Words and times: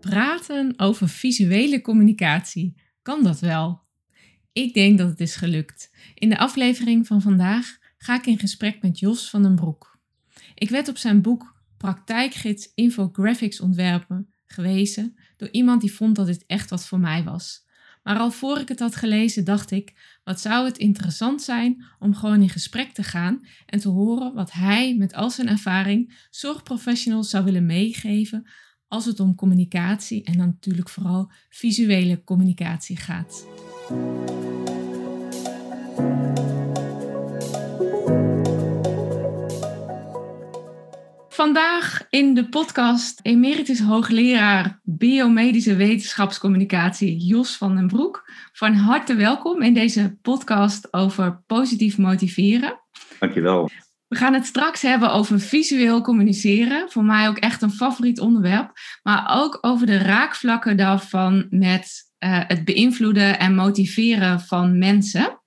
Praten 0.00 0.74
over 0.76 1.08
visuele 1.08 1.80
communicatie. 1.80 2.74
Kan 3.02 3.22
dat 3.22 3.40
wel? 3.40 3.82
Ik 4.52 4.74
denk 4.74 4.98
dat 4.98 5.08
het 5.08 5.20
is 5.20 5.36
gelukt. 5.36 5.90
In 6.14 6.28
de 6.28 6.38
aflevering 6.38 7.06
van 7.06 7.22
vandaag 7.22 7.78
ga 7.98 8.14
ik 8.14 8.26
in 8.26 8.38
gesprek 8.38 8.82
met 8.82 8.98
Jos 8.98 9.30
van 9.30 9.42
den 9.42 9.54
Broek. 9.54 9.98
Ik 10.54 10.70
werd 10.70 10.88
op 10.88 10.96
zijn 10.96 11.22
boek 11.22 11.56
Praktijkgids 11.76 12.72
Infographics 12.74 13.60
ontwerpen 13.60 14.32
gewezen 14.46 15.16
door 15.36 15.48
iemand 15.50 15.80
die 15.80 15.92
vond 15.92 16.16
dat 16.16 16.26
dit 16.26 16.44
echt 16.46 16.70
wat 16.70 16.86
voor 16.86 17.00
mij 17.00 17.24
was. 17.24 17.66
Maar 18.02 18.18
al 18.18 18.30
voor 18.30 18.58
ik 18.58 18.68
het 18.68 18.80
had 18.80 18.96
gelezen, 18.96 19.44
dacht 19.44 19.70
ik: 19.70 20.18
wat 20.24 20.40
zou 20.40 20.66
het 20.66 20.78
interessant 20.78 21.42
zijn 21.42 21.84
om 21.98 22.14
gewoon 22.14 22.42
in 22.42 22.48
gesprek 22.48 22.92
te 22.92 23.02
gaan 23.02 23.46
en 23.66 23.78
te 23.78 23.88
horen 23.88 24.34
wat 24.34 24.52
hij 24.52 24.94
met 24.96 25.14
al 25.14 25.30
zijn 25.30 25.48
ervaring 25.48 26.26
zorgprofessionals 26.30 27.30
zou 27.30 27.44
willen 27.44 27.66
meegeven 27.66 28.46
als 28.88 29.04
het 29.04 29.20
om 29.20 29.34
communicatie 29.34 30.24
en 30.24 30.38
dan 30.38 30.46
natuurlijk 30.46 30.88
vooral 30.88 31.30
visuele 31.48 32.24
communicatie 32.24 32.96
gaat. 32.96 33.46
Vandaag 41.28 42.06
in 42.10 42.34
de 42.34 42.48
podcast 42.48 43.20
emeritus 43.22 43.80
hoogleraar 43.80 44.80
biomedische 44.82 45.76
wetenschapscommunicatie 45.76 47.16
Jos 47.16 47.56
van 47.56 47.76
den 47.76 47.86
Broek. 47.86 48.30
Van 48.52 48.74
harte 48.74 49.14
welkom 49.14 49.62
in 49.62 49.74
deze 49.74 50.18
podcast 50.22 50.92
over 50.92 51.42
positief 51.46 51.98
motiveren. 51.98 52.80
Dankjewel. 53.18 53.68
We 54.08 54.16
gaan 54.16 54.34
het 54.34 54.46
straks 54.46 54.82
hebben 54.82 55.12
over 55.12 55.40
visueel 55.40 56.00
communiceren. 56.00 56.90
Voor 56.90 57.04
mij 57.04 57.28
ook 57.28 57.38
echt 57.38 57.62
een 57.62 57.70
favoriet 57.70 58.20
onderwerp. 58.20 58.72
Maar 59.02 59.40
ook 59.40 59.58
over 59.60 59.86
de 59.86 59.98
raakvlakken 59.98 60.76
daarvan 60.76 61.46
met 61.50 62.12
uh, 62.18 62.40
het 62.46 62.64
beïnvloeden 62.64 63.38
en 63.38 63.54
motiveren 63.54 64.40
van 64.40 64.78
mensen. 64.78 65.40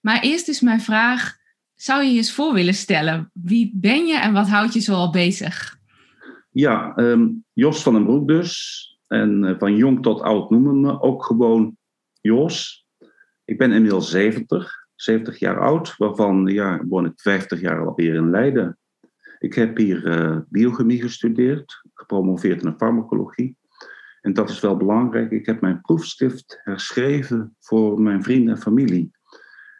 Maar 0.00 0.20
eerst 0.20 0.48
is 0.48 0.60
mijn 0.60 0.80
vraag: 0.80 1.36
zou 1.74 2.02
je 2.02 2.10
je 2.10 2.16
eens 2.16 2.32
voor 2.32 2.54
willen 2.54 2.74
stellen? 2.74 3.30
Wie 3.32 3.72
ben 3.74 4.06
je 4.06 4.18
en 4.18 4.32
wat 4.32 4.48
houdt 4.48 4.72
je 4.72 4.80
zoal 4.80 5.10
bezig? 5.10 5.78
Ja, 6.50 6.92
um, 6.96 7.44
Jos 7.52 7.82
van 7.82 7.92
den 7.92 8.04
Broek 8.04 8.28
dus. 8.28 8.78
En 9.06 9.42
uh, 9.42 9.58
van 9.58 9.76
jong 9.76 10.02
tot 10.02 10.20
oud 10.20 10.50
noemen 10.50 10.80
me 10.80 11.00
ook 11.00 11.24
gewoon 11.24 11.76
Jos. 12.20 12.86
Ik 13.44 13.58
ben 13.58 13.72
inmiddels 13.72 14.10
70, 14.10 14.79
70 15.02 15.38
jaar 15.38 15.60
oud, 15.60 15.96
waarvan 15.96 16.46
ja, 16.46 16.84
woon 16.84 17.04
ik 17.04 17.20
50 17.20 17.60
jaar 17.60 17.86
alweer 17.86 18.14
in 18.14 18.30
Leiden. 18.30 18.78
Ik 19.38 19.54
heb 19.54 19.76
hier 19.76 20.06
uh, 20.06 20.38
biochemie 20.48 21.00
gestudeerd, 21.00 21.82
gepromoveerd 21.94 22.62
in 22.62 22.74
farmacologie. 22.76 23.56
En 24.20 24.32
dat 24.32 24.50
is 24.50 24.60
wel 24.60 24.76
belangrijk. 24.76 25.30
Ik 25.30 25.46
heb 25.46 25.60
mijn 25.60 25.80
proefschrift 25.80 26.60
herschreven 26.64 27.56
voor 27.60 28.00
mijn 28.00 28.22
vrienden 28.22 28.54
en 28.54 28.60
familie. 28.60 29.10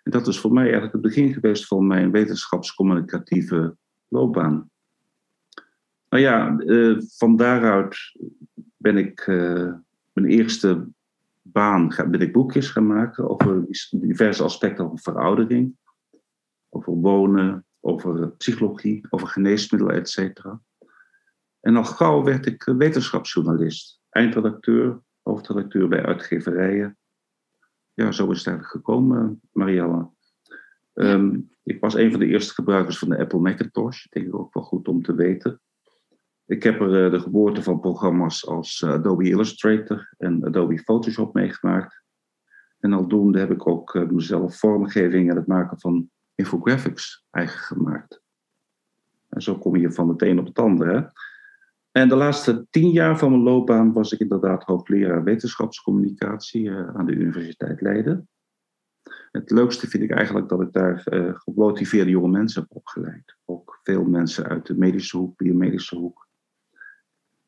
En 0.02 0.10
dat 0.10 0.26
is 0.26 0.38
voor 0.38 0.52
mij 0.52 0.62
eigenlijk 0.62 0.92
het 0.92 1.02
begin 1.02 1.32
geweest 1.32 1.66
van 1.66 1.86
mijn 1.86 2.10
wetenschapscommunicatieve 2.10 3.76
loopbaan. 4.08 4.70
Nou 6.08 6.22
ja, 6.22 6.54
uh, 6.58 7.00
van 7.16 7.36
daaruit 7.36 7.96
ben 8.76 8.96
ik 8.96 9.26
uh, 9.26 9.72
mijn 10.12 10.26
eerste 10.26 10.88
baan 11.42 11.88
ben 11.88 12.20
ik 12.20 12.32
boekjes 12.32 12.70
gaan 12.70 12.86
maken 12.86 13.30
over 13.30 13.64
diverse 13.90 14.42
aspecten 14.42 14.86
van 14.86 14.98
veroudering, 14.98 15.76
over 16.68 16.92
wonen, 16.92 17.66
over 17.80 18.30
psychologie, 18.30 19.06
over 19.10 19.28
geneesmiddelen, 19.28 19.94
et 19.94 20.08
cetera. 20.08 20.60
En 21.60 21.76
al 21.76 21.84
gauw 21.84 22.22
werd 22.22 22.46
ik 22.46 22.62
wetenschapsjournalist, 22.62 24.00
eindredacteur, 24.08 25.02
hoofdredacteur 25.22 25.88
bij 25.88 26.04
uitgeverijen 26.04 26.98
ja, 28.00 28.12
zo 28.12 28.30
is 28.30 28.38
het 28.38 28.46
eigenlijk 28.46 28.76
gekomen, 28.76 29.40
Marielle. 29.52 30.10
Um, 30.94 31.50
ik 31.62 31.80
was 31.80 31.94
een 31.94 32.10
van 32.10 32.20
de 32.20 32.26
eerste 32.26 32.54
gebruikers 32.54 32.98
van 32.98 33.08
de 33.08 33.18
Apple 33.18 33.38
Macintosh. 33.38 34.04
Ik 34.04 34.10
denk 34.12 34.34
ook 34.34 34.54
wel 34.54 34.62
goed 34.62 34.88
om 34.88 35.02
te 35.02 35.14
weten. 35.14 35.60
Ik 36.50 36.62
heb 36.62 36.80
er 36.80 37.04
uh, 37.04 37.10
de 37.10 37.20
geboorte 37.20 37.62
van 37.62 37.80
programma's 37.80 38.46
als 38.46 38.80
uh, 38.80 38.90
Adobe 38.90 39.24
Illustrator 39.24 40.14
en 40.18 40.44
Adobe 40.44 40.78
Photoshop 40.78 41.34
meegemaakt. 41.34 42.02
En 42.78 42.92
aldoende 42.92 43.38
heb 43.38 43.50
ik 43.50 43.66
ook 43.66 43.94
uh, 43.94 44.08
mezelf 44.08 44.58
vormgeving 44.58 45.30
en 45.30 45.36
het 45.36 45.46
maken 45.46 45.80
van 45.80 46.10
infographics 46.34 47.26
eigen 47.30 47.58
gemaakt. 47.58 48.22
En 49.28 49.42
zo 49.42 49.58
kom 49.58 49.76
je 49.76 49.92
van 49.92 50.08
het 50.08 50.22
een 50.22 50.38
op 50.38 50.46
het 50.46 50.58
andere. 50.58 51.12
En 51.90 52.08
de 52.08 52.16
laatste 52.16 52.66
tien 52.70 52.90
jaar 52.90 53.18
van 53.18 53.30
mijn 53.30 53.42
loopbaan 53.42 53.92
was 53.92 54.12
ik 54.12 54.20
inderdaad 54.20 54.64
hoogleraar 54.64 55.24
wetenschapscommunicatie 55.24 56.70
aan 56.70 57.06
de 57.06 57.12
Universiteit 57.12 57.80
Leiden. 57.80 58.28
Het 59.30 59.50
leukste 59.50 59.88
vind 59.88 60.02
ik 60.02 60.10
eigenlijk 60.10 60.48
dat 60.48 60.60
ik 60.60 60.72
daar 60.72 61.06
uh, 61.10 61.34
gemotiveerde 61.34 62.10
jonge 62.10 62.28
mensen 62.28 62.62
heb 62.62 62.76
opgeleid. 62.76 63.36
Ook 63.44 63.80
veel 63.82 64.04
mensen 64.04 64.44
uit 64.44 64.66
de 64.66 64.76
medische 64.76 65.16
hoek, 65.16 65.36
biomedische 65.36 65.96
hoek. 65.96 66.28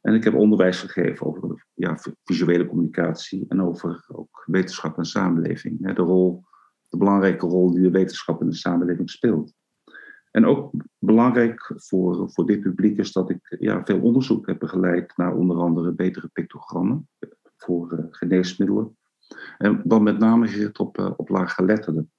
En 0.02 0.14
ik 0.14 0.24
heb 0.24 0.34
onderwijs 0.34 0.80
gegeven 0.80 1.26
over 1.26 1.66
ja, 1.74 1.98
visuele 2.24 2.66
communicatie 2.66 3.44
en 3.48 3.62
over 3.62 4.04
ook 4.08 4.42
wetenschap 4.46 4.98
en 4.98 5.04
samenleving. 5.04 5.94
De, 5.94 6.02
rol, 6.02 6.44
de 6.88 6.96
belangrijke 6.96 7.46
rol 7.46 7.72
die 7.72 7.82
de 7.82 7.90
wetenschap 7.90 8.40
in 8.40 8.48
de 8.48 8.54
samenleving 8.54 9.10
speelt. 9.10 9.54
En 10.30 10.46
ook 10.46 10.72
belangrijk 10.98 11.72
voor, 11.76 12.30
voor 12.30 12.46
dit 12.46 12.60
publiek 12.60 12.98
is 12.98 13.12
dat 13.12 13.30
ik 13.30 13.56
ja, 13.58 13.84
veel 13.84 14.00
onderzoek 14.00 14.46
heb 14.46 14.58
begeleid 14.58 15.16
naar 15.16 15.34
onder 15.34 15.56
andere 15.56 15.92
betere 15.92 16.28
pictogrammen 16.28 17.08
voor 17.56 17.92
uh, 17.92 18.04
geneesmiddelen. 18.10 18.96
En 19.58 19.82
dan 19.84 20.02
met 20.02 20.18
name 20.18 20.48
gericht 20.48 20.78
op, 20.78 20.98
uh, 20.98 21.12
op 21.16 21.28
laaggeletterden. 21.28 22.12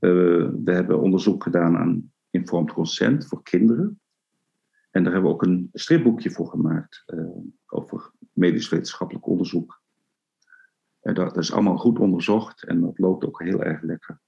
Uh, 0.00 0.48
we 0.64 0.72
hebben 0.72 1.00
onderzoek 1.00 1.42
gedaan 1.42 1.76
aan 1.76 2.12
informed 2.30 2.72
consent 2.72 3.26
voor 3.26 3.42
kinderen. 3.42 4.00
En 4.94 5.02
daar 5.02 5.12
hebben 5.12 5.30
we 5.30 5.36
ook 5.36 5.42
een 5.42 5.68
stripboekje 5.72 6.30
voor 6.30 6.48
gemaakt 6.48 7.04
over 7.66 8.10
medisch-wetenschappelijk 8.32 9.26
onderzoek. 9.26 9.80
En 11.00 11.14
dat, 11.14 11.36
is 11.36 11.52
allemaal 11.52 11.76
goed 11.76 11.98
onderzocht 11.98 12.64
en 12.64 12.80
dat 12.80 12.98
loopt 12.98 13.24
ook 13.24 13.42
heel 13.42 13.62
erg 13.62 13.82
lekker. 13.82 14.20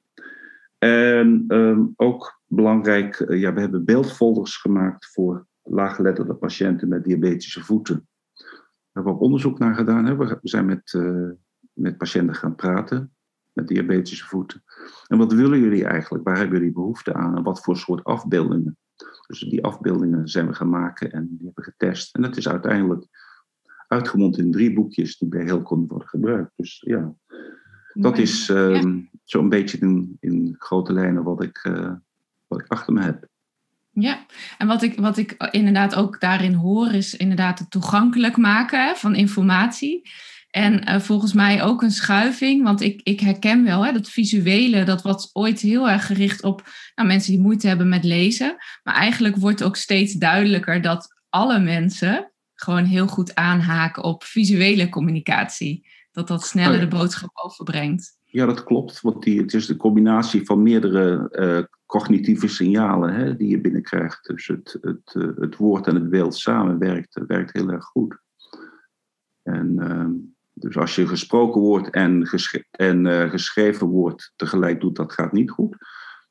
En 0.79 1.45
um, 1.49 1.93
ook 1.97 2.41
belangrijk, 2.47 3.21
uh, 3.21 3.41
ja, 3.41 3.53
we 3.53 3.61
hebben 3.61 3.85
beeldfolders 3.85 4.57
gemaakt 4.57 5.07
voor 5.13 5.47
laaggeletterde 5.63 6.35
patiënten 6.35 6.89
met 6.89 7.05
diabetische 7.05 7.65
voeten. 7.65 8.09
Daar 8.35 8.49
hebben 8.93 9.13
we 9.13 9.19
ook 9.19 9.25
onderzoek 9.25 9.59
naar 9.59 9.75
gedaan. 9.75 10.05
Hè. 10.05 10.17
We 10.17 10.39
zijn 10.43 10.67
met, 10.67 10.93
uh, 10.93 11.31
met 11.73 11.97
patiënten 11.97 12.35
gaan 12.35 12.55
praten 12.55 13.15
met 13.53 13.69
diabetische 13.69 14.27
voeten. 14.27 14.63
En 15.07 15.19
wat 15.19 15.33
willen 15.33 15.61
jullie 15.61 15.85
eigenlijk? 15.85 16.25
Waar 16.25 16.37
hebben 16.37 16.59
jullie 16.59 16.73
behoefte 16.73 17.15
aan? 17.15 17.37
En 17.37 17.43
wat 17.43 17.61
voor 17.61 17.77
soort 17.77 18.05
afbeeldingen? 18.05 18.77
Dus 19.27 19.41
die 19.41 19.65
afbeeldingen 19.65 20.29
zijn 20.29 20.47
we 20.47 20.55
gaan 20.55 20.69
maken 20.69 21.13
en 21.13 21.27
die 21.31 21.45
hebben 21.45 21.65
getest. 21.65 22.15
En 22.15 22.23
dat 22.23 22.37
is 22.37 22.49
uiteindelijk 22.49 23.07
uitgemond 23.89 24.39
in 24.39 24.53
drie 24.53 24.73
boekjes 24.73 25.19
die 25.19 25.29
bij 25.29 25.45
heel 25.45 25.63
konden 25.63 25.89
worden 25.89 26.09
gebruikt. 26.09 26.53
Dus 26.57 26.83
ja, 26.87 27.15
dat 27.93 28.19
is 28.19 28.49
um, 28.49 29.11
zo'n 29.25 29.49
beetje 29.49 29.79
in, 29.79 30.17
in 30.21 30.55
grote 30.59 30.93
lijnen 30.93 31.23
wat 31.23 31.43
ik, 31.43 31.65
uh, 31.65 31.93
wat 32.47 32.61
ik 32.61 32.69
achter 32.69 32.93
me 32.93 33.03
heb. 33.03 33.29
Ja, 33.91 34.27
en 34.59 34.67
wat 34.67 34.83
ik, 34.83 34.99
wat 34.99 35.17
ik 35.17 35.49
inderdaad 35.51 35.95
ook 35.95 36.21
daarin 36.21 36.53
hoor, 36.53 36.93
is 36.93 37.15
inderdaad 37.15 37.59
het 37.59 37.71
toegankelijk 37.71 38.37
maken 38.37 38.97
van 38.97 39.15
informatie. 39.15 40.11
En 40.57 40.89
uh, 40.89 41.01
volgens 41.01 41.33
mij 41.33 41.63
ook 41.63 41.83
een 41.83 41.91
schuiving, 41.91 42.63
want 42.63 42.81
ik, 42.81 43.01
ik 43.03 43.21
herken 43.21 43.65
wel 43.65 43.85
hè, 43.85 43.93
dat 43.93 44.09
visuele, 44.09 44.85
dat 44.85 45.03
was 45.03 45.31
ooit 45.33 45.61
heel 45.61 45.89
erg 45.89 46.07
gericht 46.07 46.43
op 46.43 46.63
nou, 46.95 47.09
mensen 47.09 47.33
die 47.33 47.41
moeite 47.41 47.69
hebben 47.69 47.89
met 47.89 48.05
lezen. 48.05 48.57
Maar 48.83 48.95
eigenlijk 48.95 49.37
wordt 49.37 49.63
ook 49.63 49.77
steeds 49.77 50.13
duidelijker 50.13 50.81
dat 50.81 51.15
alle 51.29 51.59
mensen 51.59 52.33
gewoon 52.55 52.85
heel 52.85 53.07
goed 53.07 53.35
aanhaken 53.35 54.05
op 54.05 54.25
visuele 54.25 54.89
communicatie. 54.89 55.89
dat 56.11 56.29
dat 56.29 56.45
sneller 56.45 56.75
oh 56.75 56.81
de 56.81 56.97
boodschap 56.97 57.31
overbrengt. 57.35 58.19
Ja, 58.25 58.47
dat 58.47 58.65
klopt. 58.65 59.01
Want 59.01 59.23
die, 59.23 59.41
het 59.41 59.55
is 59.55 59.67
de 59.67 59.77
combinatie 59.77 60.45
van 60.45 60.63
meerdere 60.63 61.29
uh, 61.33 61.65
cognitieve 61.87 62.49
signalen 62.49 63.15
hè, 63.15 63.37
die 63.37 63.49
je 63.49 63.61
binnenkrijgt. 63.61 64.27
Dus 64.27 64.47
het, 64.47 64.79
het, 64.81 65.15
uh, 65.15 65.37
het 65.37 65.57
woord 65.57 65.87
en 65.87 65.95
het 65.95 66.11
beeld 66.11 66.35
samen 66.35 66.79
werkt, 66.79 67.21
werkt 67.27 67.53
heel 67.53 67.71
erg 67.71 67.85
goed. 67.85 68.19
En 69.43 69.75
uh, 69.79 70.35
dus 70.59 70.77
als 70.77 70.95
je 70.95 71.07
gesproken 71.07 71.61
woord 71.61 71.91
en, 71.91 72.27
gesche 72.27 72.67
en 72.71 73.05
uh, 73.05 73.31
geschreven 73.31 73.87
woord 73.87 74.33
tegelijk 74.37 74.81
doet, 74.81 74.97
dat 74.97 75.13
gaat 75.13 75.33
niet 75.33 75.51
goed. 75.51 75.77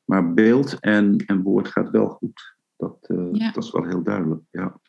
Maar 0.04 0.34
beeld 0.34 0.76
en, 0.80 1.16
en 1.16 1.42
woord 1.42 1.68
gaat 1.68 1.90
wel 1.90 2.08
goed. 2.08 2.54
Dat, 2.76 2.96
ja. 3.32 3.52
dat 3.52 3.64
is 3.64 3.70
wel 3.70 3.84
heel 3.84 4.02
duidelijk. 4.02 4.40
Ja. 4.50 4.80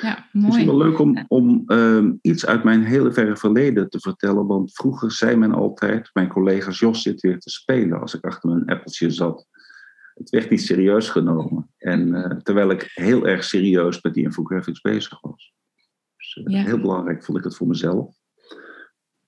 Ja, 0.00 0.28
mooi. 0.32 0.46
Het 0.46 0.60
is 0.60 0.64
wel 0.64 0.76
leuk 0.76 0.98
om, 0.98 1.24
om 1.28 1.62
um, 1.66 2.18
iets 2.22 2.46
uit 2.46 2.64
mijn 2.64 2.84
hele 2.84 3.12
verre 3.12 3.36
verleden 3.36 3.90
te 3.90 4.00
vertellen. 4.00 4.46
Want 4.46 4.72
vroeger 4.74 5.12
zei 5.12 5.36
men 5.36 5.52
altijd, 5.52 6.10
mijn 6.12 6.28
collega's, 6.28 6.78
Jos 6.78 7.02
zit 7.02 7.20
weer 7.20 7.38
te 7.38 7.50
spelen 7.50 8.00
als 8.00 8.14
ik 8.14 8.24
achter 8.24 8.50
mijn 8.50 8.66
appeltje 8.66 9.10
zat. 9.10 9.46
Het 10.14 10.30
werd 10.30 10.50
niet 10.50 10.62
serieus 10.62 11.08
genomen. 11.08 11.70
En 11.76 12.08
uh, 12.08 12.26
terwijl 12.26 12.70
ik 12.70 12.90
heel 12.94 13.26
erg 13.26 13.44
serieus 13.44 14.02
met 14.02 14.14
die 14.14 14.24
infographics 14.24 14.80
bezig 14.80 15.20
was. 15.20 15.52
Dus 16.16 16.36
uh, 16.36 16.54
ja. 16.54 16.64
heel 16.64 16.80
belangrijk 16.80 17.24
vond 17.24 17.38
ik 17.38 17.44
het 17.44 17.56
voor 17.56 17.66
mezelf. 17.66 18.19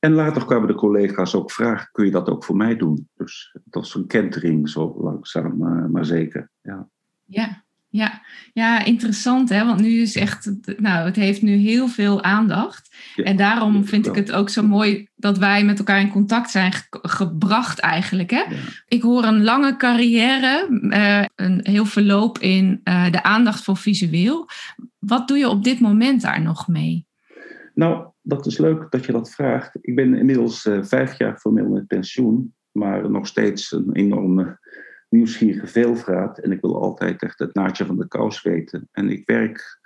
En 0.04 0.12
later 0.12 0.44
kwamen 0.44 0.68
de 0.68 0.74
collega's 0.74 1.34
ook 1.34 1.50
vragen, 1.50 1.88
kun 1.92 2.04
je 2.04 2.10
dat 2.10 2.28
ook 2.28 2.44
voor 2.44 2.56
mij 2.56 2.76
doen? 2.76 3.08
Dus 3.16 3.50
dat 3.52 3.82
was 3.82 3.94
een 3.94 4.06
kentering, 4.06 4.68
zo 4.68 4.94
langzaam, 5.00 5.56
maar, 5.56 5.90
maar 5.90 6.04
zeker. 6.04 6.50
Ja. 6.62 6.88
ja, 7.24 7.64
ja, 7.88 8.22
ja, 8.52 8.84
interessant 8.84 9.48
hè, 9.48 9.64
want 9.64 9.80
nu 9.80 10.00
is 10.00 10.16
echt, 10.16 10.52
nou, 10.76 11.04
het 11.04 11.16
heeft 11.16 11.42
nu 11.42 11.54
heel 11.54 11.88
veel 11.88 12.22
aandacht. 12.22 12.96
Ja, 13.14 13.24
en 13.24 13.36
daarom 13.36 13.84
vind 13.84 14.06
ik 14.06 14.14
het 14.14 14.32
ook 14.32 14.48
zo 14.48 14.62
mooi 14.62 15.08
dat 15.14 15.38
wij 15.38 15.64
met 15.64 15.78
elkaar 15.78 16.00
in 16.00 16.10
contact 16.10 16.50
zijn 16.50 16.72
ge 16.72 16.86
gebracht 16.90 17.78
eigenlijk. 17.78 18.30
Hè? 18.30 18.42
Ja. 18.42 18.56
Ik 18.88 19.02
hoor 19.02 19.24
een 19.24 19.44
lange 19.44 19.76
carrière, 19.76 20.68
uh, 20.80 21.24
een 21.46 21.60
heel 21.62 21.84
verloop 21.84 22.38
in 22.38 22.80
uh, 22.84 23.10
de 23.10 23.22
aandacht 23.22 23.64
voor 23.64 23.76
visueel. 23.76 24.48
Wat 24.98 25.28
doe 25.28 25.38
je 25.38 25.48
op 25.48 25.64
dit 25.64 25.80
moment 25.80 26.20
daar 26.20 26.42
nog 26.42 26.68
mee? 26.68 27.06
Nou, 27.74 28.10
dat 28.22 28.46
is 28.46 28.58
leuk 28.58 28.90
dat 28.90 29.04
je 29.04 29.12
dat 29.12 29.30
vraagt. 29.30 29.78
Ik 29.80 29.94
ben 29.94 30.14
inmiddels 30.14 30.64
uh, 30.64 30.82
vijf 30.82 31.18
jaar 31.18 31.38
formeel 31.38 31.68
met 31.68 31.86
pensioen, 31.86 32.54
maar 32.72 33.10
nog 33.10 33.26
steeds 33.26 33.72
een 33.72 33.92
enorme 33.92 34.58
nieuwsgierige 35.08 35.66
veelvraat. 35.66 36.38
En 36.38 36.52
ik 36.52 36.60
wil 36.60 36.82
altijd 36.82 37.22
echt 37.22 37.38
het 37.38 37.54
naadje 37.54 37.86
van 37.86 37.96
de 37.96 38.08
kous 38.08 38.42
weten. 38.42 38.88
En 38.92 39.10
ik 39.10 39.26
werk, 39.26 39.80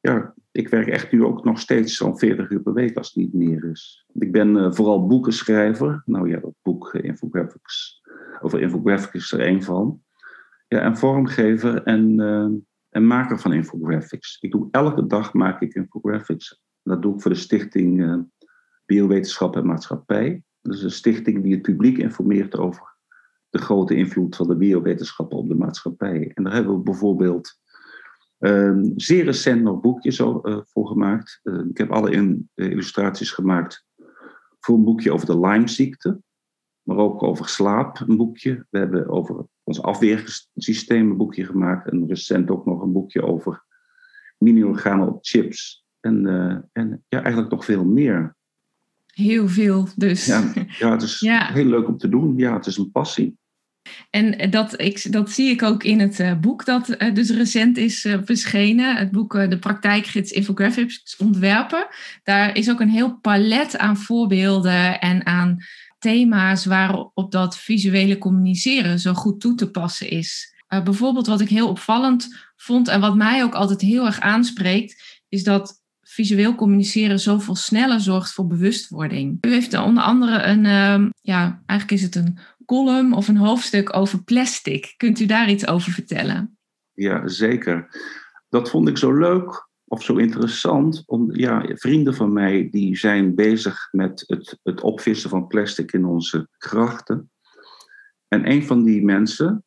ja, 0.00 0.34
ik 0.50 0.68
werk 0.68 0.86
echt 0.86 1.12
nu 1.12 1.24
ook 1.24 1.44
nog 1.44 1.60
steeds 1.60 1.96
zo'n 1.96 2.18
40 2.18 2.50
uur 2.50 2.60
per 2.60 2.72
week 2.72 2.96
als 2.96 3.06
het 3.06 3.16
niet 3.16 3.34
meer 3.34 3.64
is. 3.70 4.06
Ik 4.12 4.32
ben 4.32 4.56
uh, 4.56 4.72
vooral 4.72 5.06
boekenschrijver. 5.06 6.02
Nou 6.04 6.30
ja, 6.30 6.40
dat 6.40 6.54
boek 6.62 6.94
uh, 6.94 7.04
Infographics, 7.04 8.02
over 8.40 8.60
Infographics 8.60 9.14
is 9.14 9.32
er 9.32 9.40
één 9.40 9.62
van. 9.62 10.02
Ja, 10.68 10.80
en 10.80 10.96
vormgever 10.96 11.82
en, 11.82 12.20
en 12.88 13.06
maker 13.06 13.38
van 13.38 13.52
infographics. 13.52 14.38
Ik 14.40 14.50
doe 14.50 14.68
elke 14.70 15.06
dag 15.06 15.32
maak 15.32 15.60
ik 15.60 15.74
infographics. 15.74 16.60
Dat 16.88 17.02
doe 17.02 17.14
ik 17.14 17.20
voor 17.20 17.30
de 17.30 17.36
stichting 17.36 18.26
Biowetenschap 18.86 19.56
en 19.56 19.66
Maatschappij. 19.66 20.42
Dat 20.60 20.74
is 20.74 20.82
een 20.82 20.90
stichting 20.90 21.42
die 21.42 21.52
het 21.52 21.62
publiek 21.62 21.98
informeert 21.98 22.56
over 22.56 22.96
de 23.50 23.58
grote 23.58 23.94
invloed 23.94 24.36
van 24.36 24.48
de 24.48 24.56
biowetenschappen 24.56 25.38
op 25.38 25.48
de 25.48 25.54
maatschappij. 25.54 26.30
En 26.34 26.44
daar 26.44 26.52
hebben 26.52 26.76
we 26.76 26.82
bijvoorbeeld 26.82 27.58
um, 28.38 28.92
zeer 28.96 29.24
recent 29.24 29.62
nog 29.62 29.80
boekjes 29.80 30.18
uh, 30.18 30.60
voor 30.64 30.86
gemaakt. 30.86 31.40
Uh, 31.42 31.64
ik 31.70 31.78
heb 31.78 31.90
alle 31.90 32.10
in, 32.10 32.50
illustraties 32.54 33.30
gemaakt 33.30 33.86
voor 34.60 34.76
een 34.76 34.84
boekje 34.84 35.12
over 35.12 35.26
de 35.26 35.40
Lyme-ziekte, 35.40 36.22
maar 36.82 36.96
ook 36.96 37.22
over 37.22 37.48
slaap 37.48 38.00
een 38.00 38.16
boekje. 38.16 38.66
We 38.70 38.78
hebben 38.78 39.08
over 39.08 39.46
ons 39.62 39.82
afweersysteem 39.82 41.10
een 41.10 41.16
boekje 41.16 41.44
gemaakt 41.44 41.90
en 41.90 42.06
recent 42.06 42.50
ook 42.50 42.66
nog 42.66 42.82
een 42.82 42.92
boekje 42.92 43.22
over 43.22 43.64
mini-organen 44.38 45.08
op 45.08 45.18
chips. 45.20 45.86
En, 46.00 46.26
en 46.72 47.04
ja, 47.08 47.22
eigenlijk 47.22 47.50
nog 47.50 47.64
veel 47.64 47.84
meer. 47.84 48.36
Heel 49.06 49.48
veel 49.48 49.88
dus. 49.96 50.26
Ja, 50.26 50.52
ja 50.78 50.90
het 50.92 51.02
is 51.02 51.20
ja. 51.30 51.52
heel 51.52 51.64
leuk 51.64 51.88
om 51.88 51.98
te 51.98 52.08
doen. 52.08 52.36
Ja, 52.36 52.54
het 52.54 52.66
is 52.66 52.76
een 52.76 52.90
passie. 52.90 53.36
En 54.10 54.50
dat, 54.50 54.80
ik, 54.80 55.12
dat 55.12 55.30
zie 55.30 55.50
ik 55.50 55.62
ook 55.62 55.82
in 55.82 56.00
het 56.00 56.18
uh, 56.18 56.38
boek 56.38 56.64
dat 56.64 56.88
uh, 56.88 57.14
dus 57.14 57.30
recent 57.30 57.76
is 57.76 58.06
verschenen. 58.24 58.96
Het 58.96 59.10
boek 59.10 59.32
De 59.32 59.58
Praktijkgids 59.58 60.30
Infographics 60.30 61.16
Ontwerpen. 61.16 61.86
Daar 62.22 62.56
is 62.56 62.70
ook 62.70 62.80
een 62.80 62.88
heel 62.88 63.18
palet 63.18 63.78
aan 63.78 63.96
voorbeelden 63.96 65.00
en 65.00 65.26
aan 65.26 65.56
thema's 65.98 66.64
waarop 66.64 67.30
dat 67.30 67.58
visuele 67.58 68.18
communiceren 68.18 68.98
zo 68.98 69.14
goed 69.14 69.40
toe 69.40 69.54
te 69.54 69.70
passen 69.70 70.10
is. 70.10 70.54
bijvoorbeeld 70.68 71.26
wat 71.26 71.40
ik 71.40 71.48
heel 71.48 71.68
opvallend 71.68 72.28
vond 72.56 72.88
en 72.88 73.00
wat 73.00 73.16
mij 73.16 73.42
ook 73.42 73.54
altijd 73.54 73.80
heel 73.80 74.06
erg 74.06 74.20
aanspreekt, 74.20 75.22
is 75.28 75.44
dat 75.44 75.82
visueel 76.18 76.54
communiceren 76.54 77.18
zoveel 77.18 77.54
sneller 77.54 78.00
zorgt 78.00 78.32
voor 78.32 78.46
bewustwording. 78.46 79.38
U 79.40 79.50
heeft 79.50 79.78
onder 79.78 80.02
andere 80.02 80.42
een, 80.42 80.64
uh, 80.64 81.10
ja, 81.20 81.62
eigenlijk 81.66 82.00
is 82.00 82.02
het 82.02 82.14
een 82.14 82.38
column 82.66 83.12
of 83.12 83.28
een 83.28 83.36
hoofdstuk 83.36 83.96
over 83.96 84.22
plastic. 84.22 84.94
Kunt 84.96 85.20
u 85.20 85.26
daar 85.26 85.50
iets 85.50 85.66
over 85.66 85.92
vertellen? 85.92 86.58
Ja, 86.92 87.28
zeker. 87.28 87.88
Dat 88.48 88.70
vond 88.70 88.88
ik 88.88 88.96
zo 88.96 89.12
leuk 89.12 89.68
of 89.84 90.02
zo 90.02 90.16
interessant. 90.16 91.02
Om, 91.06 91.34
ja, 91.34 91.64
vrienden 91.74 92.14
van 92.14 92.32
mij 92.32 92.68
die 92.70 92.96
zijn 92.96 93.34
bezig 93.34 93.88
met 93.90 94.24
het, 94.26 94.58
het 94.62 94.80
opvissen 94.80 95.30
van 95.30 95.46
plastic 95.46 95.92
in 95.92 96.04
onze 96.04 96.48
grachten. 96.50 97.30
En 98.28 98.50
een 98.50 98.64
van 98.66 98.84
die 98.84 99.04
mensen 99.04 99.64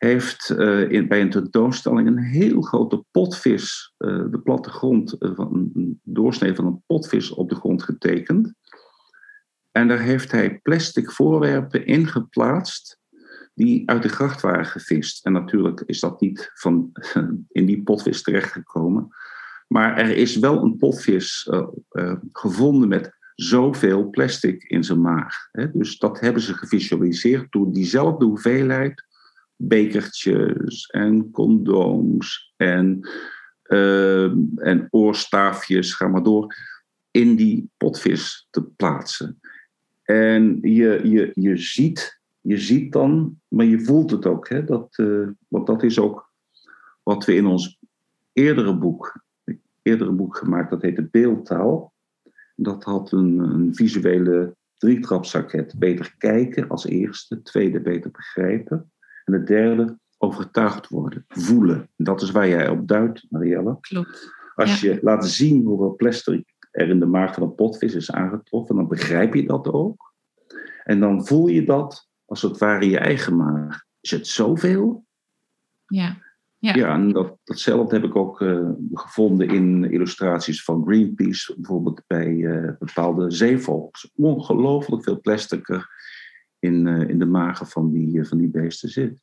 heeft 0.00 0.50
in, 0.88 1.08
bij 1.08 1.20
een 1.20 1.30
tentoonstelling 1.30 2.06
een 2.06 2.18
heel 2.18 2.62
grote 2.62 3.04
potvis, 3.10 3.94
uh, 3.98 4.24
de 4.30 4.40
plattegrond, 4.44 5.16
uh, 5.18 5.30
van 5.34 5.70
een 5.74 6.00
doorsnee 6.04 6.54
van 6.54 6.66
een 6.66 6.82
potvis 6.86 7.30
op 7.30 7.48
de 7.48 7.54
grond 7.54 7.82
getekend. 7.82 8.54
En 9.70 9.88
daar 9.88 10.00
heeft 10.00 10.30
hij 10.30 10.58
plastic 10.58 11.10
voorwerpen 11.10 11.86
ingeplaatst 11.86 12.98
die 13.54 13.90
uit 13.90 14.02
de 14.02 14.08
gracht 14.08 14.40
waren 14.40 14.66
gevist. 14.66 15.24
En 15.24 15.32
natuurlijk 15.32 15.82
is 15.86 16.00
dat 16.00 16.20
niet 16.20 16.50
van, 16.54 16.92
in 17.48 17.66
die 17.66 17.82
potvis 17.82 18.22
terechtgekomen. 18.22 19.08
Maar 19.68 19.98
er 19.98 20.16
is 20.16 20.36
wel 20.36 20.62
een 20.62 20.76
potvis 20.76 21.50
gevonden 22.32 22.88
met 22.88 23.18
zoveel 23.34 24.10
plastic 24.10 24.62
in 24.62 24.84
zijn 24.84 25.00
maag. 25.00 25.48
Hè? 25.52 25.70
Dus 25.72 25.98
dat 25.98 26.20
hebben 26.20 26.42
ze 26.42 26.54
gevisualiseerd 26.54 27.52
door 27.52 27.72
diezelfde 27.72 28.24
hoeveelheid 28.24 29.08
bekertjes 29.62 30.86
en 30.86 31.30
condooms 31.30 32.54
en, 32.56 33.08
uh, 33.68 34.30
en 34.56 34.86
oorstaafjes, 34.90 35.94
ga 35.94 36.08
maar 36.08 36.22
door, 36.22 36.54
in 37.10 37.36
die 37.36 37.70
potvis 37.76 38.46
te 38.50 38.62
plaatsen. 38.62 39.40
En 40.02 40.58
je, 40.62 41.00
je, 41.04 41.30
je, 41.34 41.56
ziet, 41.56 42.20
je 42.40 42.58
ziet 42.58 42.92
dan, 42.92 43.40
maar 43.48 43.66
je 43.66 43.80
voelt 43.80 44.10
het 44.10 44.26
ook. 44.26 44.48
Hè, 44.48 44.64
dat, 44.64 44.98
uh, 44.98 45.28
want 45.48 45.66
dat 45.66 45.82
is 45.82 45.98
ook 45.98 46.30
wat 47.02 47.24
we 47.24 47.34
in 47.34 47.46
ons 47.46 47.78
eerdere 48.32 48.78
boek, 48.78 49.24
eerdere 49.82 50.12
boek 50.12 50.36
gemaakt, 50.36 50.70
dat 50.70 50.82
heette 50.82 51.08
Beeldtaal. 51.10 51.92
Dat 52.56 52.84
had 52.84 53.12
een, 53.12 53.38
een 53.38 53.74
visuele 53.74 54.54
drietrapsraket. 54.78 55.78
Beter 55.78 56.14
kijken 56.18 56.68
als 56.68 56.86
eerste, 56.86 57.42
tweede 57.42 57.80
beter 57.80 58.10
begrijpen. 58.10 58.90
En 59.24 59.32
het 59.32 59.46
derde 59.46 59.98
overtuigd 60.18 60.88
worden, 60.88 61.24
voelen. 61.28 61.90
Dat 61.96 62.22
is 62.22 62.30
waar 62.30 62.48
jij 62.48 62.68
op 62.68 62.88
duidt, 62.88 63.26
Marielle. 63.28 63.78
Klopt. 63.80 64.32
Als 64.54 64.80
ja. 64.80 64.92
je 64.92 64.98
laat 65.02 65.28
zien 65.28 65.64
hoeveel 65.64 65.94
plastic 65.96 66.54
er 66.70 66.88
in 66.88 67.00
de 67.00 67.06
maag 67.06 67.34
van 67.34 67.42
een 67.42 67.54
potvis 67.54 67.94
is 67.94 68.10
aangetroffen, 68.10 68.76
dan 68.76 68.88
begrijp 68.88 69.34
je 69.34 69.46
dat 69.46 69.72
ook. 69.72 70.14
En 70.84 71.00
dan 71.00 71.26
voel 71.26 71.46
je 71.46 71.64
dat 71.64 72.08
als 72.24 72.42
het 72.42 72.58
ware 72.58 72.84
in 72.84 72.90
je 72.90 72.98
eigen 72.98 73.36
maag. 73.36 73.84
Is 74.00 74.10
het 74.10 74.26
zoveel? 74.26 75.04
Ja. 75.86 76.16
Ja, 76.58 76.74
ja 76.74 76.94
en 76.94 77.12
dat, 77.12 77.36
datzelfde 77.44 77.94
heb 77.94 78.04
ik 78.04 78.16
ook 78.16 78.40
uh, 78.40 78.70
gevonden 78.92 79.48
in 79.48 79.90
illustraties 79.90 80.64
van 80.64 80.84
Greenpeace, 80.86 81.54
bijvoorbeeld 81.56 82.02
bij 82.06 82.28
uh, 82.28 82.70
bepaalde 82.78 83.30
zeevogels. 83.30 84.10
Ongelooflijk 84.14 85.02
veel 85.02 85.20
plastic 85.20 85.68
in, 86.60 86.86
uh, 86.86 87.08
in 87.08 87.18
de 87.18 87.26
magen 87.26 87.66
van 87.66 87.92
die, 87.92 88.24
van 88.24 88.38
die 88.38 88.48
beesten 88.48 88.88
zit. 88.88 89.22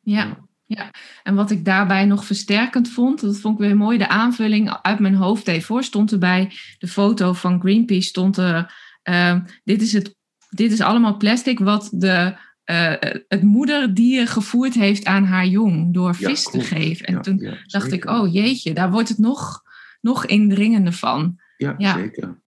Ja. 0.00 0.50
Ja, 0.64 0.90
en 1.22 1.34
wat 1.34 1.50
ik 1.50 1.64
daarbij 1.64 2.04
nog 2.04 2.24
versterkend 2.24 2.88
vond, 2.88 3.20
dat 3.20 3.38
vond 3.38 3.60
ik 3.60 3.66
weer 3.66 3.76
mooi, 3.76 3.98
de 3.98 4.08
aanvulling 4.08 4.78
uit 4.82 4.98
mijn 4.98 5.14
hoofd 5.14 5.64
voor, 5.64 5.82
stond 5.82 6.12
erbij 6.12 6.52
de 6.78 6.88
foto 6.88 7.32
van 7.32 7.60
Greenpeace, 7.60 8.08
stond 8.08 8.36
er, 8.36 8.74
uh, 9.04 9.36
dit, 9.64 9.82
is 9.82 9.92
het, 9.92 10.16
dit 10.48 10.72
is 10.72 10.80
allemaal 10.80 11.16
plastic 11.16 11.58
wat 11.58 11.88
de, 11.92 12.36
uh, 12.70 12.94
het 13.28 13.42
moederdier 13.42 14.28
gevoerd 14.28 14.74
heeft 14.74 15.04
aan 15.04 15.24
haar 15.24 15.46
jong 15.46 15.94
door 15.94 16.14
ja, 16.18 16.28
vis 16.28 16.42
klopt. 16.42 16.68
te 16.68 16.74
geven. 16.74 17.06
En 17.06 17.14
ja, 17.14 17.20
toen 17.20 17.38
ja, 17.38 17.56
dacht 17.66 17.92
ik, 17.92 18.04
oh 18.04 18.32
jeetje, 18.32 18.74
daar 18.74 18.90
wordt 18.90 19.08
het 19.08 19.18
nog, 19.18 19.62
nog 20.00 20.26
indringender 20.26 20.92
van. 20.92 21.40
Ja, 21.56 21.94
zeker. 21.96 22.41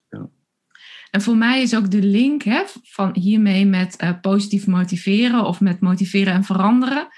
En 1.16 1.22
voor 1.22 1.36
mij 1.36 1.62
is 1.62 1.76
ook 1.76 1.90
de 1.90 2.02
link 2.02 2.42
hè, 2.42 2.62
van 2.82 3.10
hiermee 3.14 3.66
met 3.66 4.02
uh, 4.02 4.20
positief 4.20 4.66
motiveren 4.66 5.44
of 5.44 5.60
met 5.60 5.80
motiveren 5.80 6.32
en 6.32 6.44
veranderen. 6.44 7.08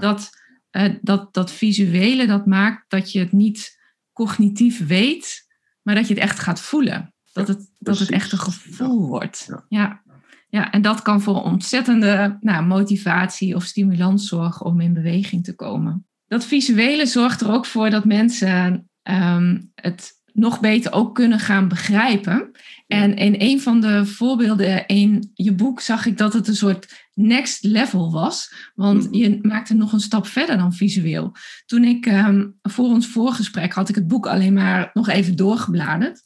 Dat, 0.00 0.30
uh, 0.72 0.94
dat 1.00 1.34
dat 1.34 1.52
visuele 1.52 2.26
dat 2.26 2.46
maakt 2.46 2.90
dat 2.90 3.12
je 3.12 3.18
het 3.18 3.32
niet 3.32 3.78
cognitief 4.12 4.86
weet, 4.86 5.46
maar 5.82 5.94
dat 5.94 6.08
je 6.08 6.14
het 6.14 6.22
echt 6.22 6.38
gaat 6.38 6.60
voelen. 6.60 7.14
Dat 7.32 7.48
het, 7.48 7.70
dat 7.78 7.98
het 7.98 8.10
echt 8.10 8.32
een 8.32 8.38
gevoel 8.38 9.06
wordt. 9.06 9.48
Ja. 9.68 10.02
ja. 10.48 10.70
en 10.70 10.82
dat 10.82 11.02
kan 11.02 11.20
voor 11.22 11.42
ontzettende 11.42 12.36
nou, 12.40 12.66
motivatie 12.66 13.54
of 13.54 13.64
stimulans 13.64 14.28
zorgen 14.28 14.66
om 14.66 14.80
in 14.80 14.92
beweging 14.92 15.44
te 15.44 15.54
komen. 15.54 16.06
Dat 16.26 16.46
visuele 16.46 17.06
zorgt 17.06 17.40
er 17.40 17.50
ook 17.50 17.66
voor 17.66 17.90
dat 17.90 18.04
mensen 18.04 18.90
um, 19.02 19.70
het 19.74 20.17
nog 20.38 20.60
beter 20.60 20.92
ook 20.92 21.14
kunnen 21.14 21.38
gaan 21.38 21.68
begrijpen. 21.68 22.50
En 22.86 23.16
in 23.16 23.34
een 23.38 23.60
van 23.60 23.80
de 23.80 24.06
voorbeelden 24.06 24.86
in 24.86 25.30
je 25.34 25.52
boek 25.52 25.80
zag 25.80 26.06
ik 26.06 26.18
dat 26.18 26.32
het 26.32 26.48
een 26.48 26.56
soort 26.56 27.08
next 27.14 27.64
level 27.64 28.12
was. 28.12 28.52
Want 28.74 29.04
hmm. 29.04 29.14
je 29.14 29.38
maakte 29.42 29.74
nog 29.74 29.92
een 29.92 30.00
stap 30.00 30.26
verder 30.26 30.56
dan 30.56 30.72
visueel. 30.72 31.32
Toen 31.66 31.84
ik 31.84 32.06
um, 32.06 32.58
voor 32.62 32.88
ons 32.88 33.06
voorgesprek 33.06 33.72
had 33.72 33.88
ik 33.88 33.94
het 33.94 34.06
boek 34.06 34.26
alleen 34.26 34.52
maar 34.52 34.90
nog 34.92 35.08
even 35.08 35.36
doorgebladerd. 35.36 36.22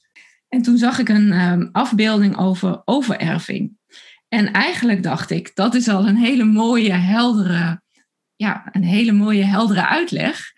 En 0.49 0.62
toen 0.62 0.78
zag 0.78 0.99
ik 0.99 1.09
een 1.09 1.33
um, 1.33 1.69
afbeelding 1.73 2.38
over 2.38 2.83
overerving. 2.85 3.76
En 4.28 4.52
eigenlijk 4.52 5.02
dacht 5.02 5.31
ik, 5.31 5.50
dat 5.54 5.75
is 5.75 5.88
al 5.88 6.09
een 6.09 6.16
hele 6.16 6.45
mooie, 6.45 6.92
heldere, 6.92 7.83
ja, 8.37 8.69
een 8.73 8.85
hele 8.85 9.12
mooie, 9.12 9.45
heldere 9.45 9.87
uitleg. 9.87 10.52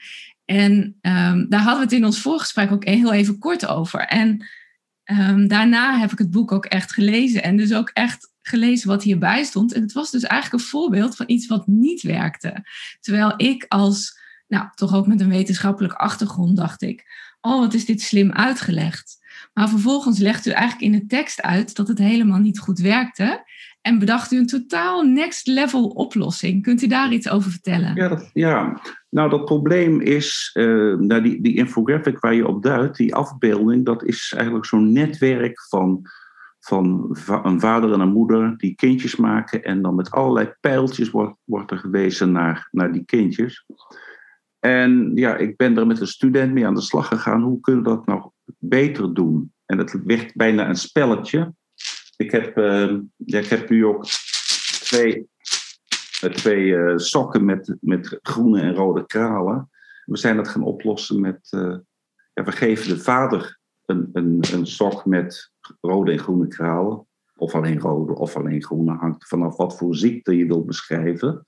En 0.45 0.99
um, 1.01 1.49
daar 1.49 1.61
hadden 1.61 1.77
we 1.77 1.85
het 1.85 1.93
in 1.93 2.05
ons 2.05 2.21
voorgesprek 2.21 2.73
ook 2.73 2.85
heel 2.85 3.13
even 3.13 3.39
kort 3.39 3.67
over. 3.67 4.01
En 4.01 4.47
um, 5.05 5.49
daarna 5.49 5.99
heb 5.99 6.13
ik 6.13 6.19
het 6.19 6.31
boek 6.31 6.53
ook 6.53 6.65
echt 6.65 6.93
gelezen. 6.93 7.43
En 7.43 7.57
dus 7.57 7.75
ook 7.75 7.91
echt 7.93 8.33
gelezen 8.43 8.89
wat 8.89 9.03
hierbij 9.03 9.45
stond. 9.45 9.73
En 9.73 9.83
het 9.83 9.93
was 9.93 10.11
dus 10.11 10.23
eigenlijk 10.23 10.63
een 10.63 10.69
voorbeeld 10.69 11.17
van 11.17 11.29
iets 11.29 11.47
wat 11.47 11.67
niet 11.67 12.03
werkte. 12.03 12.67
Terwijl 13.01 13.35
ik 13.37 13.65
als, 13.69 14.19
nou, 14.49 14.69
toch 14.75 14.95
ook 14.95 15.07
met 15.07 15.21
een 15.21 15.29
wetenschappelijke 15.29 15.97
achtergrond 15.97 16.57
dacht 16.57 16.83
ik, 16.83 17.05
oh, 17.41 17.59
wat 17.61 17.75
is 17.75 17.85
dit 17.85 18.03
slim 18.03 18.33
uitgelegd. 18.33 19.23
Maar 19.55 19.69
vervolgens 19.69 20.19
legt 20.19 20.47
u 20.47 20.51
eigenlijk 20.51 20.95
in 20.95 21.01
de 21.01 21.07
tekst 21.07 21.43
uit 21.43 21.77
dat 21.77 21.89
het 21.89 21.99
helemaal 21.99 22.39
niet 22.39 22.59
goed 22.59 22.79
werkte. 22.79 23.45
En 23.85 23.99
bedacht 23.99 24.33
u 24.33 24.38
een 24.38 24.47
totaal 24.47 25.03
next 25.03 25.47
level 25.47 25.88
oplossing. 25.88 26.62
Kunt 26.62 26.83
u 26.83 26.87
daar 26.87 27.12
iets 27.12 27.29
over 27.29 27.50
vertellen? 27.50 27.95
Ja, 27.95 28.09
dat, 28.09 28.31
ja. 28.33 28.81
nou 29.09 29.31
dat 29.31 29.45
probleem 29.45 30.00
is, 30.00 30.50
uh, 30.55 30.99
nou 30.99 31.23
die, 31.23 31.41
die 31.43 31.57
infographic 31.57 32.19
waar 32.19 32.35
je 32.35 32.49
op 32.49 32.62
duidt, 32.62 32.97
die 32.97 33.14
afbeelding, 33.14 33.85
dat 33.85 34.05
is 34.05 34.33
eigenlijk 34.37 34.67
zo'n 34.67 34.93
netwerk 34.93 35.67
van, 35.69 36.03
van 36.61 37.17
een 37.43 37.61
vader 37.61 37.93
en 37.93 38.00
een 38.00 38.12
moeder 38.12 38.57
die 38.57 38.75
kindjes 38.75 39.17
maken. 39.17 39.62
En 39.62 39.83
dan 39.83 39.95
met 39.95 40.11
allerlei 40.11 40.55
pijltjes 40.61 41.11
wordt, 41.45 41.71
er 41.71 41.79
gewezen 41.79 42.33
naar, 42.33 42.69
naar 42.71 42.93
die 42.93 43.05
kindjes. 43.05 43.67
En 44.59 45.11
ja, 45.14 45.37
ik 45.37 45.57
ben 45.57 45.79
er 45.79 45.87
met 45.87 46.00
een 46.00 46.07
student 46.07 46.53
mee 46.53 46.67
aan 46.67 46.75
de 46.75 46.81
slag 46.81 47.09
gegaan. 47.09 47.43
Hoe 47.43 47.61
kunnen 47.61 47.83
we 47.83 47.88
dat 47.88 48.07
nou 48.07 48.31
beter 48.59 49.14
doen? 49.14 49.53
En 49.67 49.79
het 49.79 50.05
werd 50.05 50.35
bijna 50.35 50.69
een 50.69 50.76
spelletje. 50.76 51.53
Ik 52.16 52.30
heb, 52.30 52.59
uh, 52.59 52.99
ja, 53.16 53.38
ik 53.38 53.47
heb 53.47 53.71
nu 53.71 53.87
ook 53.87 54.06
twee, 54.80 55.28
uh, 56.25 56.30
twee 56.30 56.64
uh, 56.64 56.97
sokken 56.97 57.44
met, 57.44 57.76
met 57.80 58.18
groene 58.23 58.61
en 58.61 58.75
rode 58.75 59.06
kralen. 59.06 59.71
We 60.04 60.16
zijn 60.16 60.37
dat 60.37 60.49
gaan 60.49 60.62
oplossen 60.62 61.21
met. 61.21 61.49
Uh, 61.50 61.76
ja, 62.33 62.44
we 62.44 62.52
geven 62.52 62.88
de 62.88 62.99
vader 62.99 63.59
een, 63.85 64.11
een, 64.12 64.44
een 64.52 64.66
sok 64.66 65.04
met 65.04 65.52
rode 65.80 66.12
en 66.12 66.18
groene 66.18 66.49
kralen. 66.49 67.06
Of 67.37 67.54
alleen 67.54 67.80
rode 67.80 68.14
of 68.14 68.37
alleen 68.37 68.62
groene, 68.62 68.92
hangt 68.92 69.28
vanaf 69.28 69.56
wat 69.56 69.76
voor 69.76 69.97
ziekte 69.97 70.37
je 70.37 70.47
wilt 70.47 70.66
beschrijven. 70.66 71.47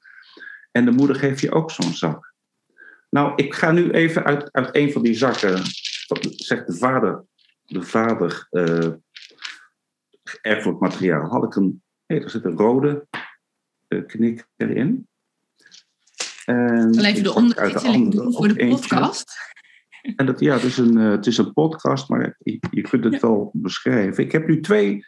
En 0.73 0.85
de 0.85 0.91
moeder 0.91 1.17
geeft 1.17 1.41
je 1.41 1.53
ook 1.53 1.71
zo'n 1.71 1.93
zak. 1.93 2.35
Nou, 3.11 3.33
ik 3.37 3.55
ga 3.55 3.73
nu 3.73 3.91
even 3.91 4.25
uit, 4.25 4.53
uit 4.53 4.77
een 4.77 4.93
van 4.93 5.03
die 5.03 5.15
zakken, 5.15 5.63
zegt 6.37 6.67
de 6.67 6.77
vader, 6.77 7.25
de 7.65 7.83
vader 7.83 8.49
erfelijk 10.43 10.81
materiaal, 10.81 11.29
had 11.29 11.45
ik 11.45 11.55
een, 11.55 11.83
hey, 12.07 12.23
er 12.23 12.31
zit 12.31 12.45
een 12.45 12.57
rode 12.57 13.07
uh, 13.89 14.07
knik 14.07 14.49
erin. 14.57 15.09
En 16.45 17.05
even 17.05 17.23
de 17.23 17.35
ondertiteling 17.35 18.13
doen 18.13 18.33
voor 18.33 18.49
de 18.49 18.67
podcast. 18.67 19.55
En 20.17 20.27
dat, 20.27 20.41
ja, 20.41 20.55
het 20.55 20.63
is, 20.63 20.79
een, 20.79 20.99
uh, 20.99 21.11
het 21.11 21.27
is 21.27 21.39
een 21.39 21.53
podcast, 21.53 22.09
maar 22.09 22.37
je, 22.39 22.59
je 22.71 22.81
kunt 22.81 23.05
het 23.05 23.21
wel 23.21 23.51
beschrijven. 23.53 24.25
Ik 24.25 24.33
heb 24.33 24.47
nu 24.47 24.61
twee 24.61 25.07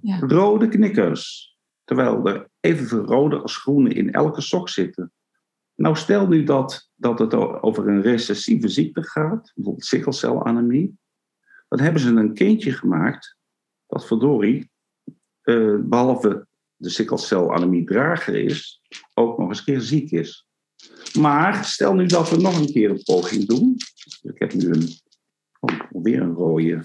ja. 0.00 0.18
rode 0.18 0.68
knikkers. 0.68 1.50
Terwijl 1.84 2.26
er 2.26 2.48
evenveel 2.60 3.04
rode 3.04 3.38
als 3.38 3.56
groene 3.56 3.94
in 3.94 4.12
elke 4.12 4.40
sok 4.40 4.68
zitten. 4.68 5.12
Nou, 5.74 5.96
stel 5.96 6.28
nu 6.28 6.44
dat, 6.44 6.90
dat 6.94 7.18
het 7.18 7.34
over 7.62 7.88
een 7.88 8.02
recessieve 8.02 8.68
ziekte 8.68 9.02
gaat, 9.02 9.52
bijvoorbeeld 9.54 9.84
sikkelcelanemie. 9.84 10.98
Dan 11.68 11.80
hebben 11.80 12.02
ze 12.02 12.08
een 12.08 12.34
kindje 12.34 12.72
gemaakt 12.72 13.36
dat 13.92 14.06
verdorie, 14.06 14.70
uh, 15.44 15.78
behalve 15.80 16.46
de 16.76 16.88
sikkelcelanemie 16.88 17.84
drager 17.84 18.34
is, 18.34 18.82
ook 19.14 19.38
nog 19.38 19.48
eens 19.48 19.64
keer 19.64 19.80
ziek 19.80 20.10
is. 20.10 20.46
Maar 21.18 21.64
stel 21.64 21.94
nu 21.94 22.06
dat 22.06 22.30
we 22.30 22.36
nog 22.36 22.58
een 22.58 22.72
keer 22.72 22.90
een 22.90 23.02
poging 23.02 23.46
doen. 23.46 23.76
Ik 24.22 24.38
heb 24.38 24.52
nu 24.52 24.72
een, 24.72 24.88
oh, 25.60 26.02
weer 26.02 26.20
een 26.20 26.34
rode. 26.34 26.84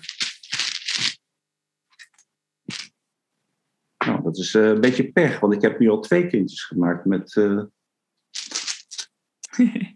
Nou, 4.05 4.23
dat 4.23 4.37
is 4.37 4.53
uh, 4.53 4.67
een 4.67 4.81
beetje 4.81 5.11
pech, 5.11 5.39
want 5.39 5.53
ik 5.53 5.61
heb 5.61 5.79
nu 5.79 5.89
al 5.89 5.99
twee 5.99 6.27
kindjes 6.27 6.63
gemaakt 6.63 7.05
met 7.05 7.35
uh, 7.35 7.63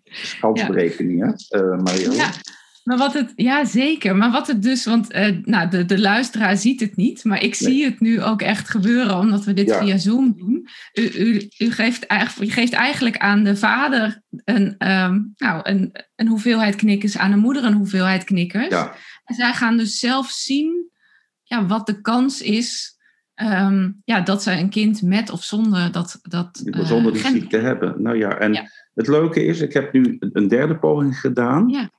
Schalsberekeningen, 0.03 1.35
ja. 1.47 1.61
uh, 1.61 1.77
Mario. 1.81 2.11
Ja. 2.11 2.31
Maar 2.83 2.97
wat 2.97 3.13
het, 3.13 3.33
ja, 3.35 3.65
zeker. 3.65 4.15
Maar 4.15 4.31
wat 4.31 4.47
het 4.47 4.61
dus, 4.61 4.85
want 4.85 5.15
uh, 5.15 5.37
nou, 5.43 5.69
de, 5.69 5.85
de 5.85 5.99
luisteraar 5.99 6.57
ziet 6.57 6.79
het 6.79 6.95
niet, 6.95 7.23
maar 7.23 7.43
ik 7.43 7.55
zie 7.55 7.83
het 7.83 7.99
nu 7.99 8.21
ook 8.21 8.41
echt 8.41 8.69
gebeuren, 8.69 9.17
omdat 9.17 9.43
we 9.43 9.53
dit 9.53 9.75
via 9.75 9.97
Zoom 9.97 10.33
doen. 10.37 10.67
U, 10.93 11.09
u, 11.13 11.49
u, 11.57 11.71
geeft, 11.71 12.05
eigenlijk, 12.05 12.51
u 12.51 12.53
geeft 12.53 12.73
eigenlijk 12.73 13.17
aan 13.17 13.43
de 13.43 13.55
vader 13.55 14.21
een, 14.29 14.91
um, 14.91 15.33
nou, 15.37 15.59
een, 15.63 15.91
een 16.15 16.27
hoeveelheid 16.27 16.75
knikkers, 16.75 17.17
aan 17.17 17.31
de 17.31 17.37
moeder 17.37 17.63
een 17.63 17.73
hoeveelheid 17.73 18.23
knikkers. 18.23 18.67
Ja. 18.67 18.95
En 19.25 19.35
zij 19.35 19.53
gaan 19.53 19.77
dus 19.77 19.99
zelf 19.99 20.29
zien 20.29 20.89
ja, 21.43 21.65
wat 21.65 21.85
de 21.85 22.01
kans 22.01 22.41
is 22.41 22.97
um, 23.35 24.01
ja, 24.05 24.21
dat 24.21 24.43
ze 24.43 24.51
een 24.51 24.69
kind 24.69 25.01
met 25.01 25.29
of 25.29 25.43
zonder 25.43 25.91
dat. 25.91 26.19
dat 26.21 26.61
uh, 26.65 26.85
zonder 26.85 27.13
die 27.13 27.21
ziekte 27.21 27.57
hebben. 27.57 28.01
Nou 28.01 28.17
ja, 28.17 28.37
en. 28.37 28.53
Ja 28.53 28.69
het 28.93 29.07
leuke 29.07 29.45
is, 29.45 29.61
ik 29.61 29.73
heb 29.73 29.93
nu 29.93 30.17
een 30.19 30.47
derde 30.47 30.77
poging 30.77 31.19
gedaan. 31.19 31.69
Ja. 31.69 31.89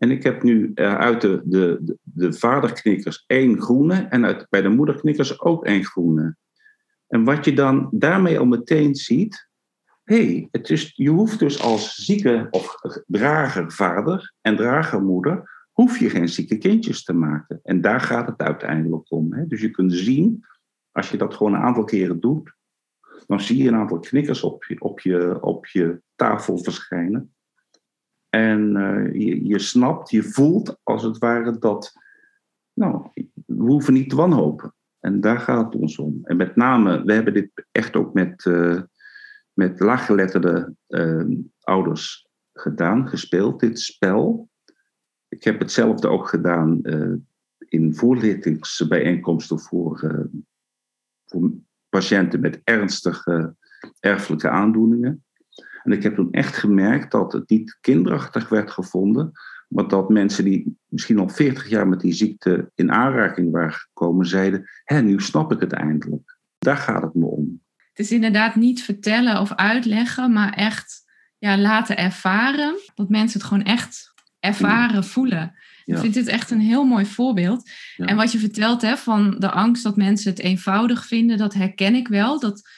En 0.00 0.10
ik 0.10 0.22
heb 0.22 0.42
nu 0.42 0.72
uh, 0.74 0.94
uit 0.94 1.20
de, 1.20 1.42
de, 1.44 1.96
de, 2.02 2.32
vaderknikkers 2.32 3.24
één 3.26 3.60
groene 3.60 3.94
en 3.94 4.24
uit, 4.24 4.46
bij 4.50 4.62
de 4.62 4.68
moederknikkers 4.68 5.40
ook 5.40 5.64
één 5.64 5.84
groene. 5.84 6.36
En 7.06 7.24
wat 7.24 7.44
je 7.44 7.52
dan 7.52 7.88
daarmee 7.90 8.38
al 8.38 8.46
meteen 8.46 8.94
ziet, 8.94 9.48
hé, 10.04 10.48
hey, 10.50 10.88
je 10.94 11.10
hoeft 11.10 11.38
dus 11.38 11.62
als 11.62 11.94
zieke 11.94 12.46
of 12.50 12.74
drager 13.06 13.72
vader 13.72 14.34
en 14.40 14.56
drager 14.56 15.02
moeder, 15.02 15.66
hoef 15.72 15.98
je 15.98 16.10
geen 16.10 16.28
zieke 16.28 16.58
kindjes 16.58 17.02
te 17.02 17.12
maken. 17.12 17.60
En 17.62 17.80
daar 17.80 18.00
gaat 18.00 18.26
het 18.26 18.40
uiteindelijk 18.40 19.10
om. 19.10 19.32
Hè? 19.32 19.46
Dus 19.46 19.60
je 19.60 19.70
kunt 19.70 19.92
zien, 19.92 20.44
als 20.92 21.10
je 21.10 21.16
dat 21.16 21.34
gewoon 21.34 21.54
een 21.54 21.60
aantal 21.60 21.84
keren 21.84 22.20
doet, 22.20 22.54
dan 23.26 23.40
zie 23.40 23.62
je 23.62 23.68
een 23.68 23.74
aantal 23.74 23.98
knikkers 23.98 24.42
op 24.42 24.64
je, 24.64 24.80
op 24.80 25.00
je, 25.00 25.42
op 25.42 25.66
je 25.66 26.02
tafel 26.14 26.58
verschijnen. 26.58 27.34
En 28.30 28.76
uh, 28.76 29.14
je, 29.46 29.58
snapt, 29.58 30.10
je 30.10 30.22
voelt 30.22 30.78
als 30.82 31.02
het 31.02 31.18
ware 31.18 31.58
dat, 31.58 31.92
nou, 32.72 33.10
we 33.46 33.62
hoeven 33.62 33.92
niet 33.92 34.10
te 34.10 34.16
wanhopen. 34.16 34.74
En 35.00 35.20
daar 35.20 35.40
gaat 35.40 35.64
het 35.64 35.82
ons 35.82 35.98
om. 35.98 36.20
En 36.22 36.36
met 36.36 36.56
name, 36.56 37.04
we 37.04 37.12
hebben 37.12 37.34
dit 37.34 37.66
echt 37.72 37.96
ook 37.96 38.14
met, 38.14 38.44
uh, 38.44 38.82
met 39.52 39.80
laaggeletterde 39.80 40.74
uh, 40.88 41.38
ouders 41.60 42.28
gedaan, 42.52 43.08
gespeeld, 43.08 43.60
dit 43.60 43.80
spel. 43.80 44.48
Ik 45.28 45.44
heb 45.44 45.58
hetzelfde 45.58 46.08
ook 46.08 46.28
gedaan 46.28 46.80
in 47.58 47.94
voorlichtingsbijeenkomsten 47.94 49.58
voor, 49.58 50.22
voor 51.26 51.50
patiënten 51.88 52.40
met 52.40 52.60
ernstige 52.64 53.54
erfelijke 54.00 54.48
aandoeningen. 54.48 55.24
En 55.82 55.92
ik 55.92 56.02
heb 56.02 56.14
toen 56.14 56.32
echt 56.32 56.56
gemerkt 56.56 57.10
dat 57.10 57.32
het 57.32 57.50
niet 57.50 57.78
kinderachtig 57.80 58.48
werd 58.48 58.70
gevonden, 58.70 59.32
maar 59.68 59.88
dat 59.88 60.08
mensen 60.08 60.44
die 60.44 60.76
misschien 60.88 61.18
al 61.18 61.28
40 61.28 61.68
jaar 61.68 61.88
met 61.88 62.00
die 62.00 62.12
ziekte 62.12 62.70
in 62.74 62.92
aanraking 62.92 63.50
waren 63.50 63.72
gekomen, 63.72 64.26
zeiden: 64.26 64.68
Hé, 64.84 65.00
nu 65.00 65.20
snap 65.20 65.52
ik 65.52 65.60
het 65.60 65.72
eindelijk. 65.72 66.38
Daar 66.58 66.76
gaat 66.76 67.02
het 67.02 67.14
me 67.14 67.26
om. 67.26 67.62
Het 67.76 67.98
is 67.98 68.12
inderdaad 68.12 68.54
niet 68.54 68.82
vertellen 68.82 69.40
of 69.40 69.54
uitleggen, 69.54 70.32
maar 70.32 70.52
echt 70.52 71.02
ja, 71.38 71.58
laten 71.58 71.96
ervaren. 71.96 72.74
Dat 72.94 73.08
mensen 73.08 73.40
het 73.40 73.48
gewoon 73.48 73.64
echt 73.64 74.12
ervaren, 74.38 75.04
voelen. 75.04 75.54
Ik 75.84 75.98
vind 75.98 76.14
dit 76.14 76.26
echt 76.26 76.50
een 76.50 76.60
heel 76.60 76.84
mooi 76.84 77.06
voorbeeld. 77.06 77.70
En 77.96 78.16
wat 78.16 78.32
je 78.32 78.38
vertelt 78.38 78.82
hè, 78.82 78.96
van 78.96 79.36
de 79.38 79.50
angst 79.50 79.82
dat 79.82 79.96
mensen 79.96 80.30
het 80.30 80.40
eenvoudig 80.40 81.06
vinden, 81.06 81.38
dat 81.38 81.54
herken 81.54 81.94
ik 81.94 82.08
wel. 82.08 82.40
Dat, 82.40 82.68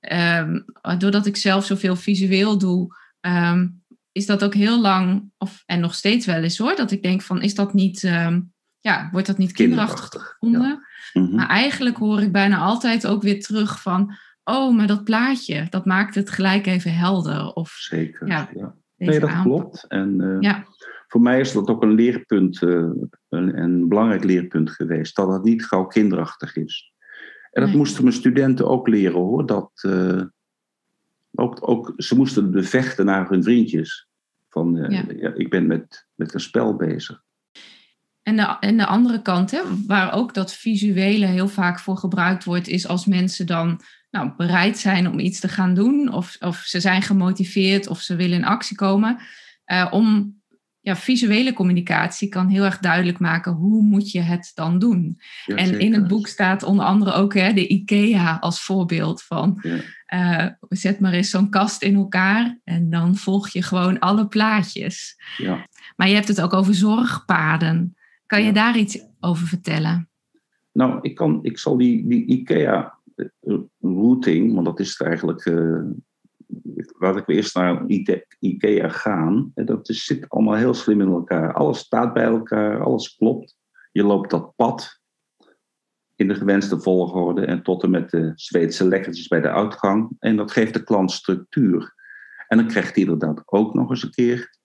ehm, 0.00 0.60
doordat 0.98 1.26
ik 1.26 1.36
zelf 1.36 1.64
zoveel 1.64 1.96
visueel 1.96 2.58
doe, 2.58 2.96
ehm, 3.20 3.66
is 4.12 4.26
dat 4.26 4.44
ook 4.44 4.54
heel 4.54 4.80
lang, 4.80 5.30
of, 5.38 5.62
en 5.66 5.80
nog 5.80 5.94
steeds 5.94 6.26
wel 6.26 6.42
eens 6.42 6.58
hoor, 6.58 6.76
dat 6.76 6.90
ik 6.90 7.02
denk 7.02 7.22
van, 7.22 7.42
is 7.42 7.54
dat 7.54 7.74
niet, 7.74 8.04
ehm, 8.04 8.40
ja, 8.80 9.08
wordt 9.12 9.26
dat 9.26 9.38
niet 9.38 9.52
kinderachtig 9.52 10.22
gevonden? 10.22 10.86
Mhm. 11.12 11.34
Maar 11.34 11.48
eigenlijk 11.48 11.96
hoor 11.96 12.20
ik 12.20 12.32
bijna 12.32 12.58
altijd 12.58 13.06
ook 13.06 13.22
weer 13.22 13.40
terug 13.40 13.82
van, 13.82 14.16
oh, 14.44 14.76
maar 14.76 14.86
dat 14.86 15.04
plaatje, 15.04 15.66
dat 15.70 15.84
maakt 15.84 16.14
het 16.14 16.30
gelijk 16.30 16.66
even 16.66 16.94
helder. 16.94 17.52
Of, 17.52 17.70
Zeker, 17.70 18.26
ja. 18.26 18.48
Nee, 18.96 19.20
dat 19.20 19.42
klopt. 19.42 19.84
En 19.88 20.20
uh, 20.20 20.36
ja. 20.40 20.64
voor 21.06 21.20
mij 21.20 21.40
is 21.40 21.52
dat 21.52 21.68
ook 21.68 21.82
een 21.82 21.94
leerpunt, 21.94 22.62
uh, 22.62 22.90
een, 23.28 23.62
een, 23.62 23.88
belangrijk 23.88 24.24
leerpunt 24.24 24.70
geweest, 24.70 25.16
dat 25.16 25.32
het 25.32 25.42
niet 25.42 25.66
gauw 25.66 25.84
kinderachtig 25.84 26.56
is. 26.56 26.89
En 27.50 27.62
dat 27.62 27.72
moesten 27.74 28.02
mijn 28.02 28.14
studenten 28.14 28.68
ook 28.68 28.88
leren 28.88 29.20
hoor, 29.20 29.46
dat... 29.46 29.70
Uh, 29.86 30.22
ook, 31.34 31.68
ook, 31.68 31.92
ze 31.96 32.16
moesten 32.16 32.50
bevechten 32.50 33.04
naar 33.04 33.28
hun 33.28 33.42
vriendjes. 33.42 34.08
Van, 34.48 34.86
ja. 34.88 35.04
ja. 35.16 35.32
ik 35.34 35.50
ben 35.50 35.66
met, 35.66 36.06
met 36.14 36.34
een 36.34 36.40
spel 36.40 36.76
bezig. 36.76 37.22
En 38.22 38.36
de, 38.36 38.56
en 38.60 38.76
de 38.76 38.86
andere 38.86 39.22
kant, 39.22 39.50
hè, 39.50 39.60
waar 39.86 40.12
ook 40.12 40.34
dat 40.34 40.54
visuele 40.54 41.26
heel 41.26 41.48
vaak 41.48 41.80
voor 41.80 41.96
gebruikt 41.96 42.44
wordt, 42.44 42.68
is 42.68 42.86
als 42.88 43.06
mensen 43.06 43.46
dan 43.46 43.80
nou, 44.10 44.30
bereid 44.36 44.78
zijn 44.78 45.08
om 45.08 45.18
iets 45.18 45.40
te 45.40 45.48
gaan 45.48 45.74
doen, 45.74 46.12
of, 46.12 46.36
of 46.40 46.56
ze 46.56 46.80
zijn 46.80 47.02
gemotiveerd 47.02 47.88
of 47.88 48.00
ze 48.00 48.16
willen 48.16 48.36
in 48.36 48.44
actie 48.44 48.76
komen. 48.76 49.18
Uh, 49.66 49.88
om 49.90 50.39
ja, 50.80 50.96
visuele 50.96 51.52
communicatie 51.52 52.28
kan 52.28 52.48
heel 52.48 52.64
erg 52.64 52.78
duidelijk 52.78 53.18
maken 53.18 53.52
hoe 53.52 53.82
moet 53.82 54.10
je 54.10 54.20
het 54.20 54.50
dan 54.54 54.78
doen. 54.78 55.20
en 55.46 55.80
in 55.80 55.94
het 55.94 56.08
boek 56.08 56.26
staat 56.26 56.62
onder 56.62 56.84
andere 56.84 57.12
ook 57.12 57.34
hè, 57.34 57.52
de 57.52 57.68
IKEA 57.68 58.38
als 58.40 58.62
voorbeeld 58.62 59.22
van 59.22 59.62
ja. 60.08 60.44
uh, 60.44 60.50
zet 60.68 61.00
maar 61.00 61.12
eens 61.12 61.30
zo'n 61.30 61.50
kast 61.50 61.82
in 61.82 61.94
elkaar 61.94 62.58
en 62.64 62.90
dan 62.90 63.16
volg 63.16 63.48
je 63.48 63.62
gewoon 63.62 63.98
alle 63.98 64.28
plaatjes. 64.28 65.16
Ja. 65.36 65.68
Maar 65.96 66.08
je 66.08 66.14
hebt 66.14 66.28
het 66.28 66.40
ook 66.40 66.52
over 66.52 66.74
zorgpaden. 66.74 67.94
Kan 68.26 68.44
je 68.44 68.52
daar 68.52 68.76
iets 68.76 68.98
over 69.20 69.46
vertellen? 69.46 70.10
Nou, 70.72 70.98
ik, 71.02 71.14
kan, 71.14 71.38
ik 71.42 71.58
zal 71.58 71.76
die, 71.76 72.08
die 72.08 72.26
IKEA 72.26 72.98
eh, 73.14 73.26
routing, 73.80 74.54
want 74.54 74.66
dat 74.66 74.80
is 74.80 74.88
het 74.88 75.08
eigenlijk. 75.08 75.44
Uh, 75.44 75.80
laat 76.98 77.16
ik 77.16 77.28
eerst 77.28 77.54
naar 77.54 77.84
IKEA 78.38 78.88
gaan. 78.88 79.52
Dat 79.54 79.88
is, 79.88 80.04
zit 80.04 80.28
allemaal 80.28 80.54
heel 80.54 80.74
slim 80.74 81.00
in 81.00 81.08
elkaar. 81.08 81.52
Alles 81.52 81.78
staat 81.78 82.12
bij 82.12 82.24
elkaar, 82.24 82.82
alles 82.82 83.16
klopt. 83.16 83.56
Je 83.92 84.04
loopt 84.04 84.30
dat 84.30 84.52
pad 84.56 85.00
in 86.14 86.28
de 86.28 86.34
gewenste 86.34 86.80
volgorde 86.80 87.44
en 87.44 87.62
tot 87.62 87.82
en 87.82 87.90
met 87.90 88.10
de 88.10 88.32
Zweedse 88.34 88.88
lekkertjes 88.88 89.28
bij 89.28 89.40
de 89.40 89.50
uitgang. 89.50 90.10
En 90.18 90.36
dat 90.36 90.50
geeft 90.50 90.74
de 90.74 90.84
klant 90.84 91.12
structuur. 91.12 91.94
En 92.48 92.56
dan 92.56 92.66
krijgt 92.66 92.94
hij 92.94 93.04
inderdaad 93.04 93.42
ook 93.46 93.74
nog 93.74 93.90
eens 93.90 94.02
een 94.02 94.10
keer 94.10 94.58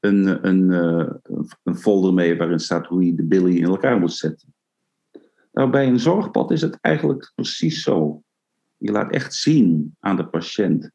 een, 0.00 0.48
een, 0.48 0.72
eh, 0.72 1.14
een 1.62 1.76
folder 1.76 2.14
mee 2.14 2.36
waarin 2.36 2.58
staat 2.58 2.86
hoe 2.86 3.06
je 3.06 3.14
de 3.14 3.24
billy 3.24 3.56
in 3.56 3.64
elkaar 3.64 3.98
moet 3.98 4.12
zetten. 4.12 4.54
Nou, 5.52 5.70
bij 5.70 5.86
een 5.86 6.00
zorgpad 6.00 6.50
is 6.50 6.60
het 6.60 6.78
eigenlijk 6.80 7.32
precies 7.34 7.82
zo. 7.82 8.22
Je 8.76 8.92
laat 8.92 9.12
echt 9.12 9.34
zien 9.34 9.96
aan 10.00 10.16
de 10.16 10.26
patiënt 10.26 10.90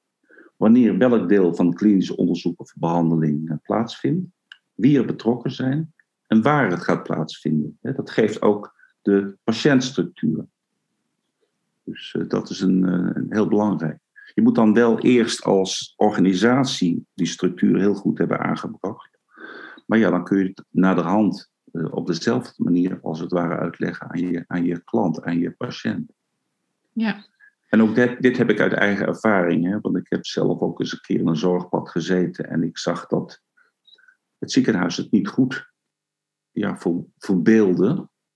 wanneer 0.60 0.98
welk 0.98 1.30
deel 1.30 1.56
van 1.56 1.66
het 1.66 1.76
klinische 1.76 2.16
onderzoek 2.16 2.60
of 2.60 2.74
behandeling 2.76 3.50
eh, 3.50 3.58
plaatsvindt, 3.64 4.28
wie 4.74 4.98
er 4.98 5.06
betrokken 5.06 5.52
zijn 5.52 5.94
en 6.28 6.42
waar 6.42 6.72
het 6.72 6.82
gaat 6.82 7.04
plaatsvinden. 7.04 7.78
Dat 7.82 8.10
geeft 8.10 8.42
ook 8.42 8.74
de 9.02 9.38
patiëntstructuur. 9.44 10.46
Dus 11.84 12.16
eh, 12.16 12.28
dat 12.28 12.50
is 12.50 12.62
een, 12.62 12.84
een 12.84 13.26
heel 13.30 13.48
belangrijk. 13.48 14.00
Je 14.34 14.42
moet 14.42 14.56
dan 14.56 14.74
wel 14.74 15.00
eerst 15.00 15.44
als 15.44 15.94
organisatie 15.98 17.06
die 17.14 17.28
structuur 17.28 17.80
heel 17.80 17.96
goed 17.96 18.18
hebben 18.18 18.40
aangebracht. 18.40 19.18
Maar 19.86 19.98
ja, 19.98 20.10
dan 20.10 20.24
kun 20.24 20.38
je 20.38 20.44
het 20.44 20.64
naderhand 20.70 21.52
op 21.72 22.08
dezelfde 22.08 22.64
manier 22.64 23.00
als 23.02 23.20
het 23.20 23.32
ware 23.32 23.58
uitleggen 23.58 24.10
aan 24.10 24.20
je, 24.20 24.44
aan 24.48 24.64
je 24.64 24.84
klant, 24.84 25.22
aan 25.22 25.40
je 25.40 25.52
patiënt. 25.52 26.12
Ja. 26.92 27.26
En 27.70 27.82
ook 27.82 27.96
dit, 27.96 28.22
dit 28.22 28.38
heb 28.38 28.50
ik 28.50 28.60
uit 28.60 28.74
eigen 28.74 29.08
ervaring, 29.08 29.66
hè, 29.66 29.80
want 29.80 29.98
ik 29.98 30.06
heb 30.10 30.26
zelf 30.26 30.60
ook 30.60 30.80
eens 30.80 30.92
een 30.92 31.02
keer 31.02 31.20
in 31.20 31.28
een 31.28 31.36
zorgpad 31.36 31.90
gezeten 31.90 32.50
en 32.50 32.64
ik 32.64 32.78
zag 32.78 33.08
dat 33.08 33.42
het 34.38 34.52
ziekenhuis 34.52 34.98
het 34.98 35.12
niet 35.12 35.28
goed 35.28 35.72
ja, 36.52 36.78
voor. 36.78 37.06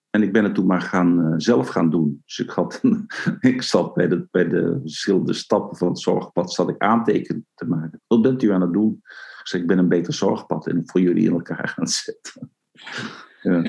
En 0.10 0.24
ik 0.24 0.34
ben 0.34 0.44
het 0.44 0.56
toen 0.56 0.66
maar 0.66 0.82
gaan, 0.82 1.20
uh, 1.20 1.34
zelf 1.38 1.68
gaan 1.68 1.90
doen. 1.90 2.22
Dus 2.26 2.40
ik, 2.40 2.50
had, 2.50 2.82
ik 3.40 3.62
zat 3.62 3.94
bij 3.94 4.08
de, 4.08 4.28
bij 4.32 4.48
de 4.48 4.80
verschillende 4.82 5.34
stappen 5.34 5.78
van 5.78 5.88
het 5.88 6.00
zorgpad 6.00 6.54
zat 6.54 6.70
ik 6.70 6.78
aantekeningen 6.78 7.48
te 7.54 7.66
maken. 7.66 8.02
Wat 8.08 8.22
bent 8.22 8.44
u 8.44 8.52
aan 8.52 8.62
het 8.62 8.74
doen? 8.74 9.00
Ik 9.40 9.48
zei, 9.48 9.62
ik 9.62 9.68
ben 9.68 9.78
een 9.78 9.90
beter 9.90 10.14
zorgpad 10.14 10.68
en 10.68 10.82
voor 10.86 11.02
jullie 11.02 11.26
in 11.26 11.34
elkaar 11.34 11.68
gaan 11.68 11.88
zetten. 12.04 12.52
Ja. 13.42 13.64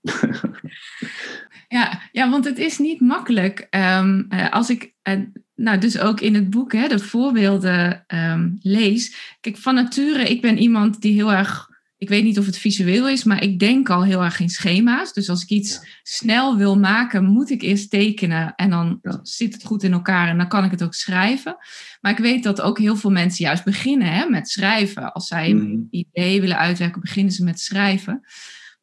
ja, 1.68 2.00
ja, 2.12 2.30
want 2.30 2.44
het 2.44 2.58
is 2.58 2.78
niet 2.78 3.00
makkelijk. 3.00 3.66
Um, 3.70 4.28
als 4.50 4.70
ik, 4.70 4.94
uh, 5.08 5.14
nou 5.54 5.78
dus 5.78 5.98
ook 5.98 6.20
in 6.20 6.34
het 6.34 6.50
boek, 6.50 6.72
hè, 6.72 6.88
de 6.88 6.98
voorbeelden 6.98 8.04
um, 8.06 8.58
lees. 8.60 9.36
Kijk, 9.40 9.56
van 9.56 9.74
nature, 9.74 10.28
ik 10.28 10.40
ben 10.40 10.58
iemand 10.58 11.00
die 11.00 11.12
heel 11.12 11.32
erg 11.32 11.68
ik 11.98 12.08
weet 12.08 12.24
niet 12.24 12.38
of 12.38 12.46
het 12.46 12.58
visueel 12.58 13.08
is, 13.08 13.24
maar 13.24 13.42
ik 13.42 13.58
denk 13.58 13.90
al 13.90 14.04
heel 14.04 14.24
erg 14.24 14.40
in 14.40 14.48
schema's. 14.48 15.12
Dus 15.12 15.28
als 15.28 15.42
ik 15.42 15.48
iets 15.48 16.00
snel 16.02 16.56
wil 16.56 16.78
maken, 16.78 17.24
moet 17.24 17.50
ik 17.50 17.62
eerst 17.62 17.90
tekenen 17.90 18.54
en 18.54 18.70
dan 18.70 18.98
zit 19.22 19.54
het 19.54 19.64
goed 19.64 19.82
in 19.82 19.92
elkaar 19.92 20.28
en 20.28 20.36
dan 20.36 20.48
kan 20.48 20.64
ik 20.64 20.70
het 20.70 20.82
ook 20.82 20.94
schrijven. 20.94 21.56
Maar 22.00 22.12
ik 22.12 22.18
weet 22.18 22.42
dat 22.42 22.60
ook 22.60 22.78
heel 22.78 22.96
veel 22.96 23.10
mensen 23.10 23.44
juist 23.44 23.64
beginnen 23.64 24.12
hè, 24.12 24.28
met 24.28 24.48
schrijven. 24.48 25.12
Als 25.12 25.26
zij 25.26 25.50
een 25.50 25.70
mhm. 25.70 25.82
idee 25.90 26.40
willen 26.40 26.58
uitwerken, 26.58 27.00
beginnen 27.00 27.32
ze 27.32 27.44
met 27.44 27.60
schrijven. 27.60 28.20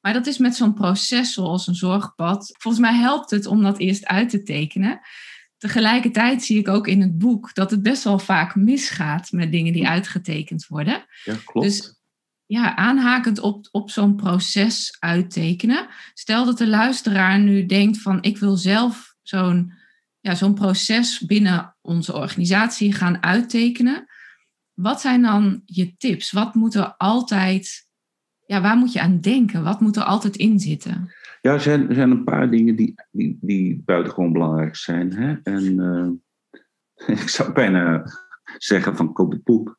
Maar 0.06 0.14
dat 0.14 0.28
is 0.28 0.38
met 0.38 0.56
zo'n 0.56 0.74
proces 0.74 1.34
zoals 1.34 1.68
een 1.68 1.76
zorgpad. 1.76 2.56
Volgens 2.58 2.84
mij 2.84 2.94
helpt 2.94 3.30
het 3.30 3.46
om 3.46 3.62
dat 3.62 3.80
eerst 3.80 4.06
uit 4.06 4.30
te 4.30 4.44
tekenen. 4.44 5.00
Tegelijkertijd 5.58 6.44
zie 6.44 6.60
ik 6.60 6.68
ook 6.68 6.88
in 6.88 7.02
het 7.02 7.18
boek 7.18 7.54
dat 7.54 7.72
het 7.72 7.82
best 7.82 8.04
wel 8.04 8.20
vaak 8.20 8.56
misgaat 8.56 9.32
met 9.32 9.52
dingen 9.52 9.74
die 9.74 9.88
uitgetekend 9.88 10.68
worden. 10.68 11.06
Ja, 11.24 11.36
klopt. 11.46 11.68
Dus 11.68 12.00
ja, 12.46 12.76
aanhakend 12.76 13.40
op, 13.40 13.68
op 13.72 13.90
zo'n 13.90 14.16
proces 14.16 14.98
uittekenen. 15.00 15.88
Stel 16.14 16.46
dat 16.46 16.58
de 16.58 16.68
luisteraar 16.68 17.40
nu 17.40 17.66
denkt 17.66 18.02
van 18.02 18.24
ik 18.24 18.38
wil 18.38 18.56
zelf 18.58 19.16
zo'n 19.22 19.74
ja, 20.20 20.36
zo'n 20.36 20.54
proces 20.54 21.20
binnen 21.20 21.76
onze 21.82 22.14
organisatie 22.14 22.94
gaan 22.94 23.24
uittekenen. 23.24 24.06
Wat 24.74 25.02
zijn 25.02 25.22
dan 25.22 25.62
je 25.66 25.98
tips? 25.98 26.32
Wat 26.32 26.56
moet 26.56 26.76
er 26.76 26.96
altijd, 26.98 27.85
ja, 28.46 28.62
waar 28.62 28.78
moet 28.78 28.94
je 28.94 29.02
aan 29.02 29.20
denken? 29.20 29.64
Wat 29.64 29.80
moet 29.80 29.96
er 29.96 30.04
altijd 30.04 30.36
in 30.36 30.60
zitten? 30.60 31.14
Ja, 31.42 31.54
er 31.54 31.62
zijn, 31.62 31.90
er 31.90 31.96
zijn 31.96 32.12
een 32.12 32.24
paar 32.24 32.50
dingen 32.50 32.76
die, 32.76 32.94
die, 33.12 33.38
die 33.42 33.82
buitengewoon 33.86 34.32
belangrijk 34.32 34.76
zijn. 34.76 35.14
Hè? 35.14 35.36
En 35.44 35.64
uh, 35.80 37.18
ik 37.22 37.30
zou 37.30 37.54
bijna 37.54 38.04
zeggen 38.58 38.96
van 38.96 39.14
koop 39.14 39.38
boek. 39.44 39.76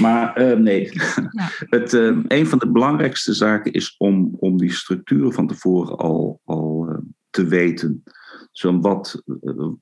Maar 0.00 0.40
uh, 0.42 0.56
nee, 0.56 0.90
het, 1.76 1.92
uh, 1.92 2.18
een 2.28 2.46
van 2.46 2.58
de 2.58 2.70
belangrijkste 2.70 3.34
zaken 3.34 3.72
is 3.72 3.94
om, 3.98 4.36
om 4.38 4.56
die 4.56 4.72
structuur 4.72 5.32
van 5.32 5.46
tevoren 5.46 5.96
al, 5.96 6.40
al 6.44 6.88
te 7.30 7.46
weten. 7.46 8.02
Zo 8.50 8.80
wat, 8.80 9.22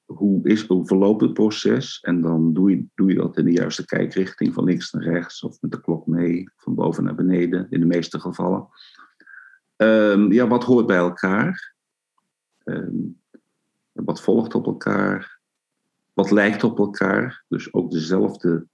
hoe, 0.05 0.49
is, 0.49 0.67
hoe 0.67 0.87
verloopt 0.87 1.21
het 1.21 1.33
proces? 1.33 2.01
En 2.01 2.21
dan 2.21 2.53
doe 2.53 2.71
je, 2.71 2.85
doe 2.95 3.09
je 3.09 3.15
dat 3.15 3.37
in 3.37 3.45
de 3.45 3.53
juiste 3.53 3.85
kijkrichting, 3.85 4.55
van 4.55 4.65
links 4.65 4.93
naar 4.93 5.03
rechts 5.03 5.43
of 5.43 5.61
met 5.61 5.71
de 5.71 5.81
klok 5.81 6.07
mee, 6.07 6.51
van 6.57 6.75
boven 6.75 7.05
naar 7.05 7.15
beneden, 7.15 7.67
in 7.71 7.81
de 7.81 7.87
meeste 7.87 8.21
gevallen. 8.21 8.69
Um, 9.77 10.33
ja, 10.33 10.47
wat 10.49 10.65
hoort 10.65 10.87
bij 10.87 10.97
elkaar? 10.97 11.75
Um, 12.65 13.21
wat 13.93 14.21
volgt 14.21 14.55
op 14.55 14.67
elkaar? 14.67 15.39
wat 16.19 16.31
lijkt 16.31 16.65
op 16.65 16.79
elkaar. 16.79 17.45
Dus 17.49 17.73
ook 17.73 17.91
dezelfde 17.91 18.67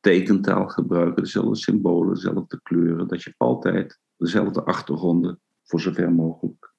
tekentaal 0.00 0.68
gebruiken, 0.68 1.22
dezelfde 1.22 1.56
symbolen, 1.56 2.14
dezelfde 2.14 2.60
kleuren. 2.62 3.08
Dat 3.08 3.22
je 3.22 3.34
altijd 3.36 3.98
dezelfde 4.16 4.64
achtergronden 4.64 5.40
voor 5.64 5.80
zover 5.80 6.12
mogelijk. 6.12 6.72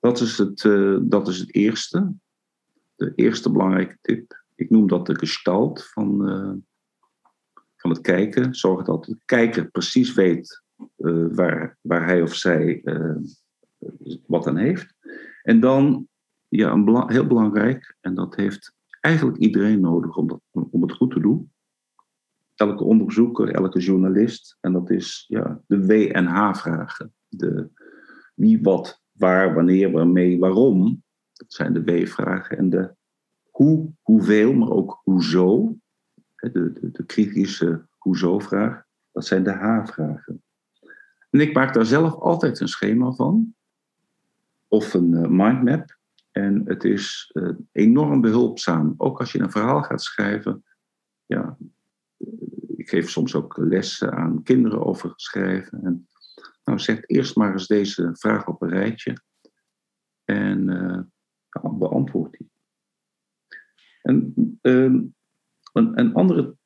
Dat 0.00 0.20
is 0.20 0.38
het, 0.38 0.64
uh, 0.64 0.98
dat 1.02 1.28
is 1.28 1.38
het 1.38 1.54
eerste. 1.54 2.12
De 2.94 3.12
eerste 3.14 3.50
belangrijke 3.50 3.98
tip. 4.00 4.44
Ik 4.54 4.70
noem 4.70 4.88
dat 4.88 5.06
de 5.06 5.18
gestalt 5.18 5.84
van, 5.86 6.28
uh, 6.28 6.52
van 7.76 7.90
het 7.90 8.00
kijken. 8.00 8.54
Zorg 8.54 8.84
dat 8.84 9.04
de 9.04 9.18
kijker 9.24 9.70
precies 9.70 10.14
weet 10.14 10.62
uh, 10.96 11.26
waar, 11.30 11.78
waar 11.80 12.04
hij 12.04 12.22
of 12.22 12.34
zij 12.34 12.82
wat 14.26 14.46
aan 14.46 14.56
heeft. 14.56 14.94
En 15.42 15.60
dan, 15.60 16.08
ja, 16.48 16.72
een 16.72 17.10
heel 17.10 17.26
belangrijk, 17.26 17.96
en 18.00 18.14
dat 18.14 18.36
heeft 18.36 18.72
eigenlijk 19.00 19.36
iedereen 19.36 19.80
nodig 19.80 20.16
om, 20.16 20.28
dat, 20.28 20.40
om 20.50 20.82
het 20.82 20.92
goed 20.92 21.10
te 21.10 21.20
doen. 21.20 21.52
elke 22.54 22.84
onderzoeker, 22.84 23.54
elke 23.54 23.78
journalist. 23.78 24.56
En 24.60 24.72
dat 24.72 24.90
is 24.90 25.24
ja, 25.28 25.62
de 25.66 25.86
W- 25.86 26.10
en 26.12 26.26
H-vragen. 26.26 27.14
De 27.28 27.70
wie, 28.34 28.62
wat, 28.62 29.02
waar, 29.18 29.54
wanneer, 29.54 29.90
waarmee, 29.90 30.38
waarom. 30.38 31.02
Dat 31.32 31.52
zijn 31.52 31.72
de 31.72 31.82
W-vragen. 31.82 32.58
En 32.58 32.70
de 32.70 32.96
hoe, 33.50 33.92
hoeveel, 34.02 34.52
maar 34.52 34.70
ook 34.70 35.00
hoezo. 35.04 35.76
De, 36.34 36.72
de, 36.72 36.90
de 36.92 37.04
kritische 37.06 37.86
hoezo-vraag. 37.96 38.82
Dat 39.12 39.26
zijn 39.26 39.42
de 39.42 39.52
H-vragen. 39.52 40.42
En 41.30 41.40
ik 41.40 41.54
maak 41.54 41.74
daar 41.74 41.86
zelf 41.86 42.14
altijd 42.14 42.60
een 42.60 42.68
schema 42.68 43.12
van. 43.12 43.54
Of 44.68 44.94
een 44.94 45.12
uh, 45.12 45.26
mindmap. 45.28 45.96
En 46.30 46.62
het 46.64 46.84
is 46.84 47.30
uh, 47.32 47.50
enorm 47.72 48.20
behulpzaam. 48.20 48.94
Ook 48.96 49.18
als 49.18 49.32
je 49.32 49.40
een 49.40 49.50
verhaal 49.50 49.82
gaat 49.82 50.02
schrijven. 50.02 50.64
Ja, 51.26 51.56
ik 52.76 52.88
geef 52.88 53.10
soms 53.10 53.34
ook 53.34 53.56
lessen 53.56 54.12
aan 54.12 54.42
kinderen 54.42 54.84
over 54.84 55.12
schrijven. 55.16 55.84
En, 55.84 56.08
nou, 56.64 56.78
zeg 56.78 57.06
eerst 57.06 57.36
maar 57.36 57.52
eens 57.52 57.66
deze 57.66 58.10
vraag 58.12 58.46
op 58.46 58.62
een 58.62 58.68
rijtje. 58.68 59.16
En 60.24 60.64
nou, 61.50 61.76
beantwoord 61.76 62.36
die. 62.38 62.50
En 64.02 64.34
uh, 64.62 64.82
een, 64.82 65.14
een, 65.72 66.14
andere 66.14 66.56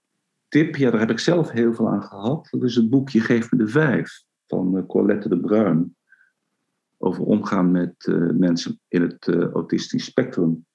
tip, 0.48 0.76
ja, 0.76 0.90
daar 0.90 1.00
heb 1.00 1.10
ik 1.10 1.18
zelf 1.18 1.50
heel 1.50 1.74
veel 1.74 1.88
aan 1.88 2.02
gehad. 2.02 2.48
Dat 2.50 2.62
is 2.62 2.74
het 2.74 2.90
boekje 2.90 3.20
Geef 3.20 3.52
me 3.52 3.58
de 3.58 3.68
Vijf 3.68 4.24
van 4.46 4.76
uh, 4.76 4.86
Colette 4.86 5.28
de 5.28 5.40
Bruin. 5.40 5.96
Over 6.98 7.24
omgaan 7.24 7.70
met 7.70 8.06
uh, 8.06 8.30
mensen 8.30 8.80
in 8.88 9.02
het 9.02 9.28
autistisch 9.28 10.04
spectrum. 10.04 10.66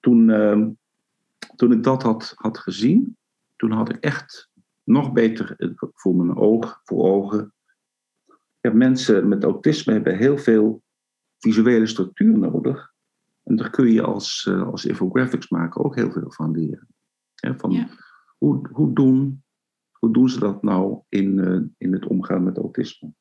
Toen, 0.00 0.30
ehm, 0.30 0.70
toen 1.56 1.72
ik 1.72 1.82
dat 1.82 2.02
had, 2.02 2.32
had 2.36 2.58
gezien, 2.58 3.16
toen 3.56 3.70
had 3.70 3.88
ik 3.88 3.96
echt 3.96 4.50
nog 4.84 5.12
beter 5.12 5.56
voor 5.94 6.14
mijn 6.14 6.36
oog, 6.36 6.80
voor 6.84 7.04
ogen. 7.04 7.52
Ja, 8.60 8.72
mensen 8.72 9.28
met 9.28 9.44
autisme 9.44 9.92
hebben 9.92 10.16
heel 10.16 10.38
veel 10.38 10.82
visuele 11.38 11.86
structuur 11.86 12.38
nodig. 12.38 12.92
En 13.42 13.56
daar 13.56 13.70
kun 13.70 13.92
je 13.92 14.02
als, 14.02 14.46
uh, 14.48 14.68
als 14.68 14.84
infographics 14.84 15.48
maken 15.48 15.84
ook 15.84 15.94
heel 15.94 16.12
veel 16.12 16.32
van 16.32 16.50
leren. 16.50 16.88
Ja, 17.34 17.56
van 17.56 17.70
ja. 17.70 17.88
Hoe, 18.38 18.68
hoe, 18.72 18.92
doen, 18.94 19.42
hoe 19.92 20.12
doen 20.12 20.28
ze 20.28 20.38
dat 20.38 20.62
nou 20.62 21.00
in, 21.08 21.38
uh, 21.38 21.60
in 21.78 21.92
het 21.92 22.06
omgaan 22.06 22.42
met 22.42 22.58
autisme? 22.58 23.12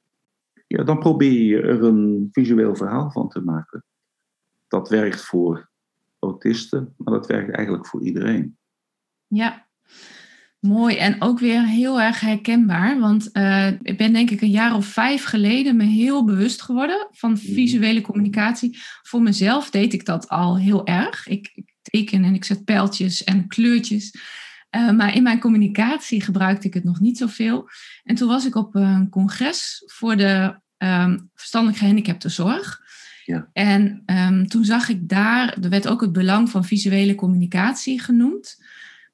Ja, 0.67 0.84
dan 0.84 1.00
probeer 1.00 1.41
je 1.41 1.62
er 1.62 1.84
een 1.84 2.30
visueel 2.32 2.76
verhaal 2.76 3.12
van 3.12 3.30
te 3.30 3.41
maken. 3.41 3.84
Dat 4.67 4.89
werkt 4.89 5.26
voor 5.26 5.69
autisten, 6.19 6.93
maar 6.97 7.13
dat 7.13 7.28
werkt 7.28 7.52
eigenlijk 7.52 7.86
voor 7.88 8.04
iedereen. 8.04 8.58
Ja, 9.28 9.67
Mooi 10.68 10.96
en 10.96 11.22
ook 11.22 11.40
weer 11.40 11.66
heel 11.66 12.02
erg 12.02 12.20
herkenbaar, 12.20 13.00
want 13.00 13.30
uh, 13.34 13.68
ik 13.68 13.98
ben 13.98 14.14
denk 14.14 14.30
ik 14.30 14.42
een 14.42 14.50
jaar 14.50 14.76
of 14.76 14.86
vijf 14.86 15.24
geleden 15.24 15.76
me 15.76 15.84
heel 15.84 16.26
bewust 16.26 16.62
geworden 16.62 17.08
van 17.12 17.38
visuele 17.38 18.02
communicatie. 18.02 18.78
Voor 19.02 19.22
mezelf 19.22 19.70
deed 19.70 19.94
ik 19.94 20.06
dat 20.06 20.30
al 20.30 20.58
heel 20.58 20.86
erg. 20.86 21.28
Ik, 21.28 21.52
ik 21.56 21.74
teken 21.82 22.24
en 22.24 22.34
ik 22.34 22.44
zet 22.44 22.66
pijltjes 22.66 23.24
en 23.24 23.48
kleurtjes. 23.48 24.16
Uh, 24.76 24.92
maar 24.92 25.16
in 25.16 25.24
mijn 25.24 25.40
communicatie 25.40 26.22
gebruikte 26.22 26.68
ik 26.68 26.74
het 26.74 26.84
nog 26.84 27.00
niet 27.00 27.18
zoveel. 27.18 27.70
En 28.04 28.16
toen 28.16 28.28
was 28.28 28.46
ik 28.46 28.56
op 28.56 28.76
een 28.76 29.10
congres 29.10 29.84
voor 29.86 30.16
de 30.16 30.60
um, 30.78 31.30
verstandelijk 31.34 31.80
gehandicaptenzorg. 31.80 32.82
Ja. 33.26 33.50
En 33.54 34.04
um, 34.06 34.48
toen 34.48 34.66
zag 34.66 34.90
ik 34.90 35.10
daar, 35.10 35.58
er 35.62 35.70
werd 35.70 35.88
ook 35.88 36.02
het 36.02 36.12
belang 36.12 36.50
van 36.50 36.66
visuele 36.66 37.16
communicatie 37.16 38.02
genoemd. 38.02 38.58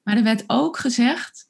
Maar 0.04 0.16
er 0.16 0.22
werd 0.22 0.44
ook 0.46 0.76
gezegd, 0.78 1.48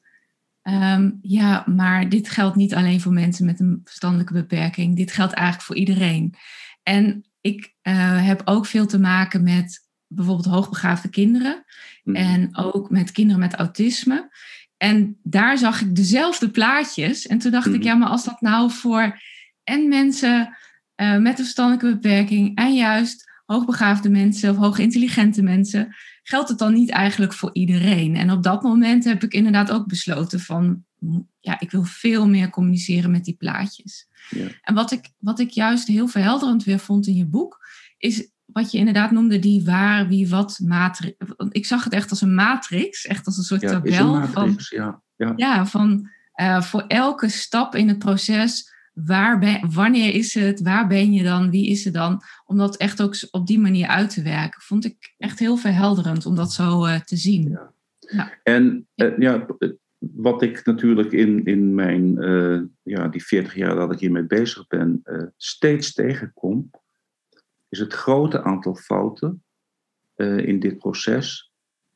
um, 0.63 1.19
ja, 1.21 1.63
maar 1.65 2.09
dit 2.09 2.29
geldt 2.29 2.55
niet 2.55 2.75
alleen 2.75 3.01
voor 3.01 3.13
mensen 3.13 3.45
met 3.45 3.59
een 3.59 3.81
verstandelijke 3.83 4.33
beperking. 4.33 4.95
Dit 4.95 5.11
geldt 5.11 5.33
eigenlijk 5.33 5.65
voor 5.65 5.75
iedereen. 5.75 6.35
En 6.83 7.25
ik 7.41 7.73
uh, 7.83 8.25
heb 8.25 8.41
ook 8.45 8.65
veel 8.65 8.85
te 8.85 8.99
maken 8.99 9.43
met 9.43 9.85
bijvoorbeeld 10.07 10.47
hoogbegaafde 10.47 11.09
kinderen. 11.09 11.63
Mm. 12.03 12.15
En 12.15 12.57
ook 12.57 12.89
met 12.89 13.11
kinderen 13.11 13.39
met 13.39 13.53
autisme. 13.53 14.29
En 14.77 15.19
daar 15.23 15.57
zag 15.57 15.81
ik 15.81 15.95
dezelfde 15.95 16.49
plaatjes. 16.49 17.27
En 17.27 17.37
toen 17.37 17.51
dacht 17.51 17.67
mm. 17.67 17.73
ik, 17.73 17.83
ja, 17.83 17.93
maar 17.93 18.09
als 18.09 18.23
dat 18.23 18.41
nou 18.41 18.71
voor 18.71 19.21
en 19.63 19.87
mensen 19.87 20.57
uh, 20.95 21.17
met 21.17 21.37
een 21.37 21.43
verstandelijke 21.43 21.99
beperking 21.99 22.57
en 22.57 22.75
juist 22.75 23.31
hoogbegaafde 23.45 24.09
mensen 24.09 24.49
of 24.49 24.57
hoogintelligente 24.57 25.41
mensen, 25.41 25.95
geldt 26.23 26.49
het 26.49 26.57
dan 26.57 26.73
niet 26.73 26.89
eigenlijk 26.89 27.33
voor 27.33 27.49
iedereen? 27.53 28.15
En 28.15 28.31
op 28.31 28.43
dat 28.43 28.63
moment 28.63 29.03
heb 29.03 29.23
ik 29.23 29.33
inderdaad 29.33 29.71
ook 29.71 29.87
besloten 29.87 30.39
van, 30.39 30.83
ja, 31.39 31.59
ik 31.59 31.71
wil 31.71 31.83
veel 31.83 32.27
meer 32.27 32.49
communiceren 32.49 33.11
met 33.11 33.25
die 33.25 33.35
plaatjes. 33.35 34.07
Ja. 34.29 34.47
En 34.61 34.73
wat 34.73 34.91
ik, 34.91 35.09
wat 35.17 35.39
ik 35.39 35.49
juist 35.49 35.87
heel 35.87 36.07
verhelderend 36.07 36.63
weer 36.63 36.79
vond 36.79 37.07
in 37.07 37.15
je 37.15 37.25
boek, 37.25 37.67
is 37.97 38.29
wat 38.45 38.71
je 38.71 38.77
inderdaad 38.77 39.11
noemde, 39.11 39.39
die 39.39 39.65
waar, 39.65 40.07
wie, 40.07 40.29
wat 40.29 40.59
matrix. 40.63 41.15
Ik 41.49 41.65
zag 41.65 41.83
het 41.83 41.93
echt 41.93 42.09
als 42.09 42.21
een 42.21 42.35
matrix, 42.35 43.05
echt 43.05 43.25
als 43.25 43.37
een 43.37 43.43
soort 43.43 43.61
Ja, 43.61 43.69
tabel. 43.69 44.15
een 44.15 44.27
van, 44.27 44.47
matrix, 44.47 44.69
ja. 44.69 45.01
ja. 45.15 45.33
ja, 45.35 45.65
van 45.65 46.09
uh, 46.35 46.61
voor 46.61 46.81
elke 46.87 47.29
stap 47.29 47.75
in 47.75 47.87
het 47.87 47.99
proces, 47.99 48.74
waar 48.95 49.39
ben, 49.39 49.73
wanneer 49.73 50.13
is 50.13 50.33
het, 50.33 50.61
waar 50.61 50.87
ben 50.87 51.13
je 51.13 51.23
dan, 51.23 51.49
wie 51.49 51.69
is 51.69 51.83
het 51.83 51.93
dan, 51.93 52.21
om 52.45 52.57
dat 52.57 52.77
echt 52.77 53.01
ook 53.01 53.15
op 53.31 53.47
die 53.47 53.59
manier 53.59 53.87
uit 53.87 54.09
te 54.09 54.21
werken. 54.21 54.61
Vond 54.61 54.85
ik 54.85 55.13
echt 55.17 55.39
heel 55.39 55.57
verhelderend 55.57 56.25
om 56.25 56.35
dat 56.35 56.53
zo 56.53 56.85
uh, 56.85 56.99
te 56.99 57.15
zien. 57.15 57.49
Ja. 57.49 57.73
Ja. 57.99 58.39
En 58.43 58.87
uh, 58.95 59.17
ja, 59.17 59.45
wat 59.99 60.41
ik 60.41 60.65
natuurlijk 60.65 61.11
in, 61.11 61.45
in 61.45 61.73
mijn, 61.73 62.23
uh, 62.23 62.61
ja, 62.83 63.07
die 63.07 63.25
40 63.25 63.55
jaar 63.55 63.75
dat 63.75 63.91
ik 63.91 63.99
hiermee 63.99 64.25
bezig 64.25 64.67
ben, 64.67 65.03
steeds 65.37 65.93
tegenkom, 65.93 66.69
is 67.69 67.79
het 67.79 67.93
grote 67.93 68.43
aantal 68.43 68.75
fouten 68.75 69.43
in 70.37 70.59
dit 70.59 70.77
proces, 70.77 71.53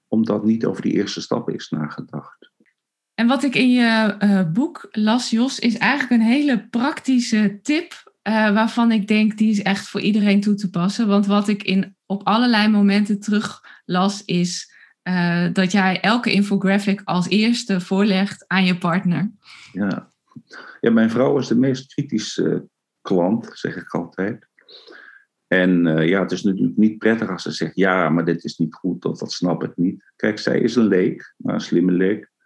omdat 0.08 0.44
niet 0.44 0.66
over 0.66 0.82
die 0.82 0.94
eerste 0.94 1.22
stappen 1.22 1.54
is 1.54 1.70
nagedacht. 1.70 2.49
En 3.20 3.28
wat 3.28 3.44
ik 3.44 3.56
in 3.56 3.72
je 3.72 4.16
uh, 4.24 4.52
boek 4.52 4.88
las, 4.92 5.30
Jos, 5.30 5.60
is 5.60 5.78
eigenlijk 5.78 6.22
een 6.22 6.28
hele 6.28 6.68
praktische 6.70 7.60
tip. 7.62 8.12
Uh, 8.24 8.34
waarvan 8.54 8.92
ik 8.92 9.08
denk 9.08 9.38
die 9.38 9.50
is 9.50 9.62
echt 9.62 9.88
voor 9.88 10.02
iedereen 10.02 10.42
toe 10.42 10.56
te 10.56 10.70
passen. 10.70 11.08
Want 11.08 11.26
wat 11.26 11.48
ik 11.48 11.64
in, 11.64 11.96
op 12.06 12.28
allerlei 12.28 12.68
momenten 12.68 13.20
terug 13.20 13.64
las, 13.86 14.26
is 14.26 14.74
uh, 15.04 15.48
dat 15.54 15.72
jij 15.72 16.00
elke 16.02 16.32
infographic 16.32 17.02
als 17.04 17.28
eerste 17.28 17.82
voorlegt 17.82 18.48
aan 18.48 18.66
je 18.66 18.78
partner. 18.78 19.32
Ja, 19.74 20.10
ja 20.82 20.92
mijn 20.92 21.10
vrouw 21.10 21.38
is 21.38 21.48
de 21.48 21.56
meest 21.56 21.94
kritische 21.94 22.68
klant, 23.02 23.50
zeg 23.54 23.76
ik 23.76 23.94
altijd. 23.94 24.48
En 25.48 25.84
ja, 26.08 26.22
het 26.22 26.32
is 26.32 26.44
natuurlijk 26.44 26.78
niet 26.78 26.98
prettig 26.98 27.30
als 27.30 27.44
ze 27.44 27.52
zegt: 27.52 27.76
ja, 27.76 28.10
maar 28.10 28.26
dit 28.26 28.44
is 28.44 28.58
niet 28.58 28.74
goed, 28.74 29.06
of 29.06 29.18
dat 29.18 29.32
snap 29.32 29.64
ik 29.64 29.72
niet. 29.76 30.12
Kijk, 30.16 30.40
zij 30.40 30.60
is 30.60 30.76
een 30.76 30.88
leek, 30.88 31.34
maar 31.38 31.54
een 31.54 31.62
slimme 31.62 31.92
leek. 31.92 32.38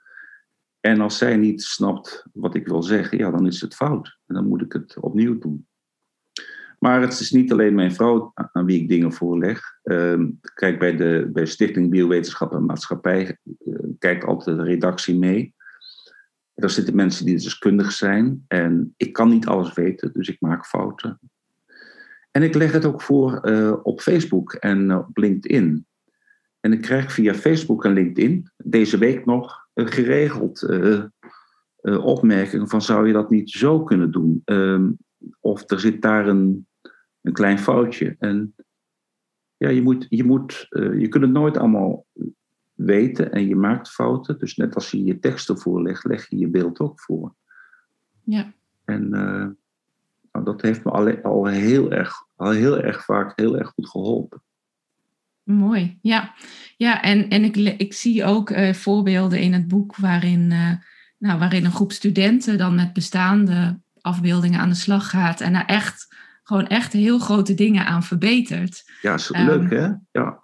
En 0.86 1.02
als 1.02 1.18
zij 1.18 1.38
niet 1.38 1.62
snapt 1.62 2.26
wat 2.34 2.56
ik 2.56 2.68
wil 2.68 2.84
zeggen, 2.84 3.18
ja, 3.18 3.32
dan 3.32 3.48
is 3.48 3.62
het 3.62 3.76
fout. 3.76 4.18
En 4.26 4.36
dan 4.36 4.48
moet 4.48 4.62
ik 4.62 4.74
het 4.74 5.00
opnieuw 5.00 5.38
doen. 5.38 5.68
Maar 6.80 7.02
het 7.02 7.20
is 7.20 7.32
niet 7.32 7.52
alleen 7.52 7.76
mijn 7.76 7.94
vrouw 7.94 8.32
aan 8.34 8.66
wie 8.66 8.82
ik 8.82 8.88
dingen 8.88 9.14
voorleg. 9.14 9.62
Uh, 9.84 10.26
kijk, 10.54 10.80
bij 10.80 10.96
de 10.96 11.30
bij 11.34 11.46
Stichting 11.46 11.90
Biowetenschap 11.90 12.54
en 12.54 12.66
Maatschappij 12.66 13.38
uh, 13.44 13.76
kijkt 14.00 14.24
altijd 14.24 14.58
de 14.58 14.64
redactie 14.64 15.18
mee. 15.18 15.56
Daar 16.54 16.70
zitten 16.70 16.96
mensen 16.96 17.26
die 17.26 17.38
deskundig 17.38 17.92
zijn. 17.92 18.46
En 18.48 18.94
ik 18.98 19.14
kan 19.14 19.30
niet 19.30 19.48
alles 19.48 19.74
weten, 19.74 20.14
dus 20.14 20.30
ik 20.30 20.42
maak 20.42 20.66
fouten. 20.66 21.20
En 22.32 22.44
ik 22.44 22.54
leg 22.54 22.72
het 22.72 22.86
ook 22.86 23.02
voor 23.02 23.50
uh, 23.50 23.76
op 23.84 24.02
Facebook 24.02 24.54
en 24.54 24.98
op 24.98 25.18
LinkedIn. 25.18 25.86
En 26.60 26.74
ik 26.74 26.82
krijg 26.82 27.12
via 27.12 27.34
Facebook 27.34 27.86
en 27.86 27.94
LinkedIn 27.94 28.52
deze 28.58 28.98
week 28.98 29.26
nog 29.26 29.63
geregeld 29.74 30.62
uh, 30.62 31.04
uh, 31.82 32.06
opmerkingen 32.06 32.68
van 32.68 32.82
zou 32.82 33.08
je 33.08 33.14
dat 33.14 33.30
niet 33.30 33.50
zo 33.50 33.84
kunnen 33.84 34.12
doen? 34.12 34.42
Uh, 34.46 34.90
of 35.40 35.70
er 35.70 35.80
zit 35.80 36.02
daar 36.02 36.28
een, 36.28 36.68
een 37.22 37.34
klein 37.34 37.60
foutje. 37.60 38.16
En 38.20 38.56
ja, 39.58 39.70
je, 39.70 39.82
moet, 39.82 40.06
je, 40.10 40.24
moet, 40.24 40.68
uh, 40.70 41.00
je 41.00 41.08
kunt 41.08 41.24
het 41.24 41.34
nooit 41.34 41.58
allemaal 41.58 42.06
weten 42.74 43.32
en 43.32 43.48
je 43.48 43.56
maakt 43.56 43.90
fouten. 43.90 44.40
Dus 44.40 44.56
net 44.56 44.76
als 44.76 44.92
je 44.92 45.04
je 45.04 45.20
teksten 45.20 45.58
voorlegt, 45.58 46.06
leg 46.06 46.30
je 46.30 46.38
je 46.38 46.48
beeld 46.48 46.80
ook 46.80 47.00
voor. 47.00 47.34
Ja. 48.24 48.54
En 48.86 49.10
nou, 49.10 50.46
dat 50.46 50.62
heeft 50.62 50.84
me 50.84 50.92
al, 50.92 51.22
al, 51.22 51.46
heel 51.46 51.92
erg, 51.92 52.14
al 52.36 52.52
heel 52.52 52.80
erg 52.80 53.06
vaak 53.06 53.34
heel 53.36 53.58
erg 53.58 53.70
goed 53.70 53.90
geholpen. 53.90 54.42
Mooi, 55.44 55.98
ja. 56.02 56.34
Ja, 56.78 57.02
en, 57.02 57.30
en 57.30 57.44
ik, 57.44 57.56
ik 57.58 57.94
zie 57.94 58.24
ook 58.24 58.50
uh, 58.50 58.74
voorbeelden 58.74 59.40
in 59.40 59.54
het 59.54 59.68
boek 59.68 59.96
waarin, 59.96 60.52
uh, 60.52 60.72
nou, 61.18 61.40
waarin 61.40 61.66
een 61.66 61.72
groep 61.72 61.92
studenten 61.92 62.58
dan 62.58 62.76
met 62.76 62.94
bestaande 62.94 63.80
afbeeldingen 64.02 64.60
aan 64.60 64.70
de 64.70 64.76
slag 64.76 65.10
gaat 65.10 65.42
en 65.42 65.54
daar 65.54 65.66
echt 65.66 66.16
gewoon 66.44 66.68
echt 66.68 66.94
heel 66.94 67.20
grote 67.20 67.54
dingen 67.54 67.86
aan 67.86 68.04
verbetert. 68.04 68.92
Ja, 69.02 69.14
is 69.14 69.30
leuk 69.30 69.72
um, 69.72 69.78
hè? 69.78 69.90
Ja. 70.12 70.40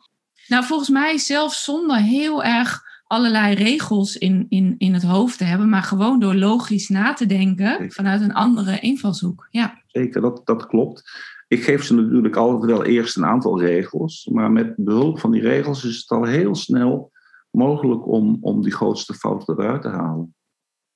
Nou, 0.48 0.66
volgens 0.66 0.90
mij 0.90 1.18
zelfs 1.18 1.64
zonder 1.64 1.98
heel 1.98 2.44
erg 2.44 2.88
allerlei 3.04 3.56
regels 3.56 4.18
in, 4.18 4.46
in, 4.50 4.76
in 4.78 4.94
het 4.94 5.04
hoofd 5.04 5.38
te 5.38 5.44
hebben, 5.44 5.70
maar 5.70 5.84
gewoon 5.84 6.20
door 6.20 6.36
logisch 6.36 6.88
na 6.88 7.14
te 7.14 7.26
denken 7.26 7.92
vanuit 7.92 8.22
een 8.22 8.34
andere 8.34 8.80
invalshoek. 8.80 9.48
Ja. 9.52 9.82
Zeker, 9.88 10.22
dat, 10.22 10.42
dat 10.46 10.68
klopt. 10.68 11.12
Ik 11.50 11.64
geef 11.64 11.84
ze 11.84 11.96
natuurlijk 11.96 12.36
altijd 12.36 12.72
wel 12.72 12.86
eerst 12.86 13.18
een 13.18 13.26
aantal 13.26 13.62
regels, 13.62 14.30
maar 14.32 14.52
met 14.52 14.74
behulp 14.78 15.20
van 15.20 15.32
die 15.32 15.42
regels 15.42 15.86
is 15.86 15.98
het 15.98 16.10
al 16.10 16.24
heel 16.24 16.56
snel 16.56 17.12
mogelijk 17.52 18.08
om, 18.08 18.38
om 18.42 18.62
die 18.62 18.74
grootste 18.74 19.14
fouten 19.14 19.60
eruit 19.60 19.82
te 19.82 19.88
halen. 19.88 20.36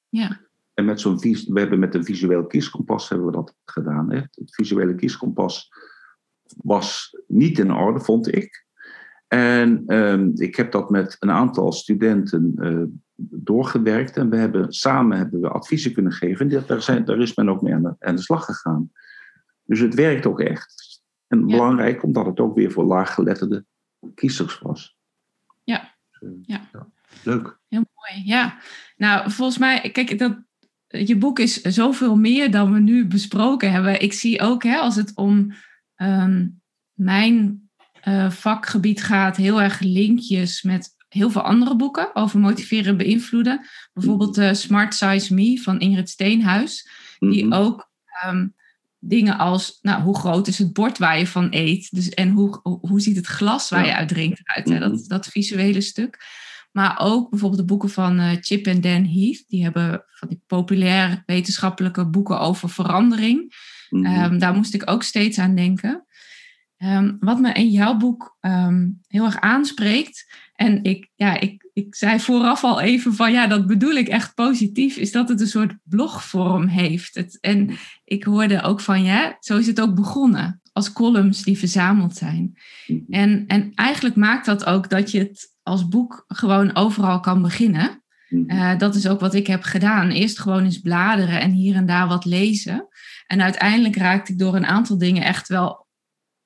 Ja. 0.09 0.39
En 0.73 0.85
met 0.85 0.99
zo'n 0.99 1.17
we 1.19 1.59
hebben 1.59 1.79
met 1.79 1.95
een 1.95 2.03
visueel 2.03 2.45
kieskompas 2.45 3.09
hebben 3.09 3.27
we 3.27 3.33
dat 3.33 3.55
gedaan. 3.65 4.11
Hè? 4.11 4.17
Het 4.17 4.55
visuele 4.55 4.95
kieskompas 4.95 5.69
was 6.57 7.17
niet 7.27 7.59
in 7.59 7.73
orde, 7.73 7.99
vond 7.99 8.35
ik. 8.35 8.65
En 9.27 9.83
ehm, 9.85 10.31
ik 10.33 10.55
heb 10.55 10.71
dat 10.71 10.89
met 10.89 11.15
een 11.19 11.31
aantal 11.31 11.71
studenten 11.71 12.53
uh, 12.57 12.83
doorgewerkt 13.15 14.17
en 14.17 14.29
we 14.29 14.35
hebben 14.35 14.73
samen 14.73 15.17
hebben 15.17 15.41
we 15.41 15.49
adviezen 15.49 15.93
kunnen 15.93 16.11
geven. 16.11 16.49
En 16.49 16.65
daar, 16.67 16.81
zijn, 16.81 17.05
daar 17.05 17.19
is 17.19 17.35
men 17.35 17.49
ook 17.49 17.61
mee 17.61 17.73
aan 17.73 17.83
de, 17.83 17.95
aan 17.99 18.15
de 18.15 18.21
slag 18.21 18.45
gegaan. 18.45 18.91
Dus 19.65 19.79
het 19.79 19.93
werkt 19.93 20.25
ook 20.25 20.39
echt. 20.39 21.01
En 21.27 21.45
belangrijk 21.45 22.03
omdat 22.03 22.25
het 22.25 22.39
ook 22.39 22.55
weer 22.55 22.71
voor 22.71 22.83
laaggeletterde 22.83 23.65
kiezers 24.15 24.59
was. 24.59 24.97
Ja. 25.63 25.95
Dus, 26.11 26.29
uh, 26.29 26.35
ja. 26.41 26.69
ja. 26.73 26.87
Leuk. 27.23 27.59
Heel 27.67 27.85
mooi, 27.93 28.25
ja. 28.25 28.57
Nou, 28.97 29.31
volgens 29.31 29.57
mij, 29.57 29.91
kijk, 29.91 30.19
dat, 30.19 30.37
je 30.87 31.17
boek 31.17 31.39
is 31.39 31.61
zoveel 31.61 32.15
meer 32.15 32.51
dan 32.51 32.73
we 32.73 32.79
nu 32.79 33.05
besproken 33.05 33.71
hebben. 33.71 34.01
Ik 34.01 34.13
zie 34.13 34.41
ook, 34.41 34.63
hè, 34.63 34.77
als 34.77 34.95
het 34.95 35.15
om 35.15 35.53
um, 35.97 36.61
mijn 36.93 37.69
uh, 38.07 38.29
vakgebied 38.29 39.03
gaat, 39.03 39.37
heel 39.37 39.61
erg 39.61 39.79
linkjes 39.79 40.61
met 40.61 40.95
heel 41.09 41.29
veel 41.29 41.41
andere 41.41 41.75
boeken 41.75 42.15
over 42.15 42.39
motiveren 42.39 42.85
en 42.85 42.97
beïnvloeden. 42.97 43.65
Bijvoorbeeld 43.93 44.37
uh, 44.37 44.53
Smart 44.53 44.93
Size 44.93 45.33
Me 45.33 45.61
van 45.61 45.79
Ingrid 45.79 46.09
Steenhuis, 46.09 46.89
die 47.19 47.45
mm-hmm. 47.45 47.61
ook 47.61 47.91
um, 48.25 48.55
dingen 49.07 49.37
als, 49.37 49.79
nou, 49.81 50.01
hoe 50.01 50.17
groot 50.17 50.47
is 50.47 50.57
het 50.57 50.73
bord 50.73 50.97
waar 50.97 51.19
je 51.19 51.27
van 51.27 51.47
eet? 51.49 51.91
Dus, 51.91 52.09
en 52.09 52.29
hoe, 52.29 52.59
hoe 52.63 53.01
ziet 53.01 53.15
het 53.15 53.27
glas 53.27 53.69
waar 53.69 53.85
je 53.85 53.95
uit 53.95 54.07
drinkt 54.07 54.39
eruit? 54.43 54.69
Hè? 54.69 54.89
Dat, 54.89 55.05
dat 55.07 55.27
visuele 55.27 55.81
stuk. 55.81 56.41
Maar 56.71 56.99
ook 56.99 57.29
bijvoorbeeld 57.29 57.61
de 57.61 57.67
boeken 57.67 57.89
van 57.89 58.19
uh, 58.19 58.31
Chip 58.39 58.65
en 58.65 58.81
Dan 58.81 59.05
Heath. 59.05 59.43
Die 59.47 59.63
hebben 59.63 60.03
van 60.13 60.27
die 60.27 60.43
populaire 60.47 61.23
wetenschappelijke 61.25 62.05
boeken 62.05 62.39
over 62.39 62.69
verandering. 62.69 63.55
Mm-hmm. 63.89 64.23
Um, 64.23 64.39
daar 64.39 64.53
moest 64.53 64.73
ik 64.73 64.89
ook 64.89 65.03
steeds 65.03 65.39
aan 65.39 65.55
denken. 65.55 66.05
Um, 66.77 67.17
wat 67.19 67.39
me 67.39 67.53
in 67.53 67.69
jouw 67.69 67.97
boek 67.97 68.37
um, 68.41 69.01
heel 69.07 69.25
erg 69.25 69.39
aanspreekt. 69.39 70.33
En 70.53 70.83
ik, 70.83 71.09
ja, 71.15 71.39
ik, 71.39 71.69
ik 71.73 71.95
zei 71.95 72.19
vooraf 72.19 72.63
al 72.63 72.81
even 72.81 73.13
van 73.13 73.31
ja, 73.31 73.47
dat 73.47 73.67
bedoel 73.67 73.93
ik 73.93 74.07
echt 74.07 74.35
positief. 74.35 74.97
Is 74.97 75.11
dat 75.11 75.29
het 75.29 75.41
een 75.41 75.47
soort 75.47 75.75
blogvorm 75.83 76.67
heeft. 76.67 77.15
Het, 77.15 77.37
en 77.39 77.69
ik 78.03 78.23
hoorde 78.23 78.61
ook 78.61 78.79
van 78.79 79.03
ja, 79.03 79.37
zo 79.39 79.57
is 79.57 79.67
het 79.67 79.81
ook 79.81 79.95
begonnen. 79.95 80.61
Als 80.71 80.93
columns 80.93 81.43
die 81.43 81.57
verzameld 81.57 82.15
zijn. 82.15 82.57
Mm-hmm. 82.87 83.05
En, 83.09 83.43
en 83.47 83.71
eigenlijk 83.75 84.15
maakt 84.15 84.45
dat 84.45 84.65
ook 84.65 84.89
dat 84.89 85.11
je 85.11 85.19
het 85.19 85.53
als 85.63 85.87
boek 85.87 86.23
gewoon 86.27 86.75
overal 86.75 87.19
kan 87.19 87.41
beginnen. 87.41 88.03
Uh, 88.29 88.77
dat 88.77 88.95
is 88.95 89.07
ook 89.07 89.19
wat 89.19 89.33
ik 89.33 89.47
heb 89.47 89.63
gedaan. 89.63 90.09
Eerst 90.09 90.39
gewoon 90.39 90.63
eens 90.63 90.79
bladeren 90.79 91.41
en 91.41 91.51
hier 91.51 91.75
en 91.75 91.85
daar 91.85 92.07
wat 92.07 92.25
lezen. 92.25 92.87
En 93.27 93.41
uiteindelijk 93.41 93.95
raakte 93.95 94.31
ik 94.31 94.39
door 94.39 94.55
een 94.55 94.65
aantal 94.65 94.97
dingen 94.97 95.23
echt 95.23 95.47
wel 95.47 95.87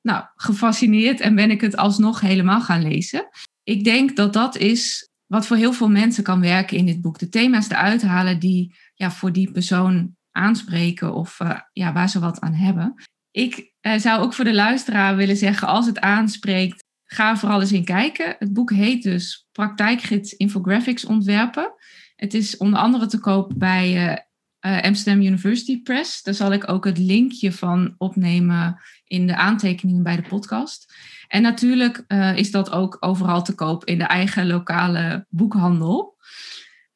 nou, 0.01 0.25
gefascineerd 0.35 1.19
en 1.19 1.35
ben 1.35 1.51
ik 1.51 1.61
het 1.61 1.77
alsnog 1.77 2.19
helemaal 2.19 2.61
gaan 2.61 2.81
lezen. 2.81 3.29
Ik 3.67 3.83
denk 3.83 4.15
dat 4.15 4.33
dat 4.33 4.57
is 4.57 5.09
wat 5.25 5.47
voor 5.47 5.57
heel 5.57 5.73
veel 5.73 5.89
mensen 5.89 6.23
kan 6.23 6.41
werken 6.41 6.77
in 6.77 6.85
dit 6.85 7.01
boek. 7.01 7.19
De 7.19 7.29
thema's 7.29 7.69
eruit 7.69 8.01
halen 8.01 8.39
die 8.39 8.75
ja, 8.93 9.11
voor 9.11 9.31
die 9.31 9.51
persoon 9.51 10.15
aanspreken 10.31 11.13
of 11.13 11.39
uh, 11.39 11.59
ja, 11.73 11.93
waar 11.93 12.09
ze 12.09 12.19
wat 12.19 12.39
aan 12.39 12.53
hebben. 12.53 12.93
Ik 13.31 13.73
uh, 13.81 13.97
zou 13.97 14.21
ook 14.21 14.33
voor 14.33 14.45
de 14.45 14.53
luisteraar 14.53 15.15
willen 15.15 15.37
zeggen, 15.37 15.67
als 15.67 15.85
het 15.85 15.99
aanspreekt, 15.99 16.83
ga 17.05 17.37
vooral 17.37 17.61
eens 17.61 17.71
in 17.71 17.85
kijken. 17.85 18.35
Het 18.39 18.53
boek 18.53 18.71
heet 18.71 19.03
dus 19.03 19.47
Praktijkgids 19.51 20.33
Infographics 20.33 21.05
ontwerpen. 21.05 21.73
Het 22.15 22.33
is 22.33 22.57
onder 22.57 22.79
andere 22.79 23.05
te 23.05 23.19
koop 23.19 23.53
bij 23.55 24.26
uh, 24.61 24.81
Amsterdam 24.81 25.25
University 25.25 25.81
Press. 25.81 26.23
Daar 26.23 26.33
zal 26.33 26.53
ik 26.53 26.69
ook 26.69 26.85
het 26.85 26.97
linkje 26.97 27.51
van 27.51 27.95
opnemen 27.97 28.81
in 29.05 29.27
de 29.27 29.35
aantekeningen 29.35 30.03
bij 30.03 30.15
de 30.15 30.27
podcast. 30.27 30.93
En 31.27 31.41
natuurlijk 31.41 32.03
uh, 32.07 32.37
is 32.37 32.51
dat 32.51 32.71
ook 32.71 32.97
overal 32.99 33.43
te 33.43 33.55
koop 33.55 33.85
in 33.85 33.97
de 33.97 34.03
eigen 34.03 34.47
lokale 34.47 35.25
boekhandel. 35.29 36.17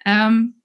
Um, 0.07 0.61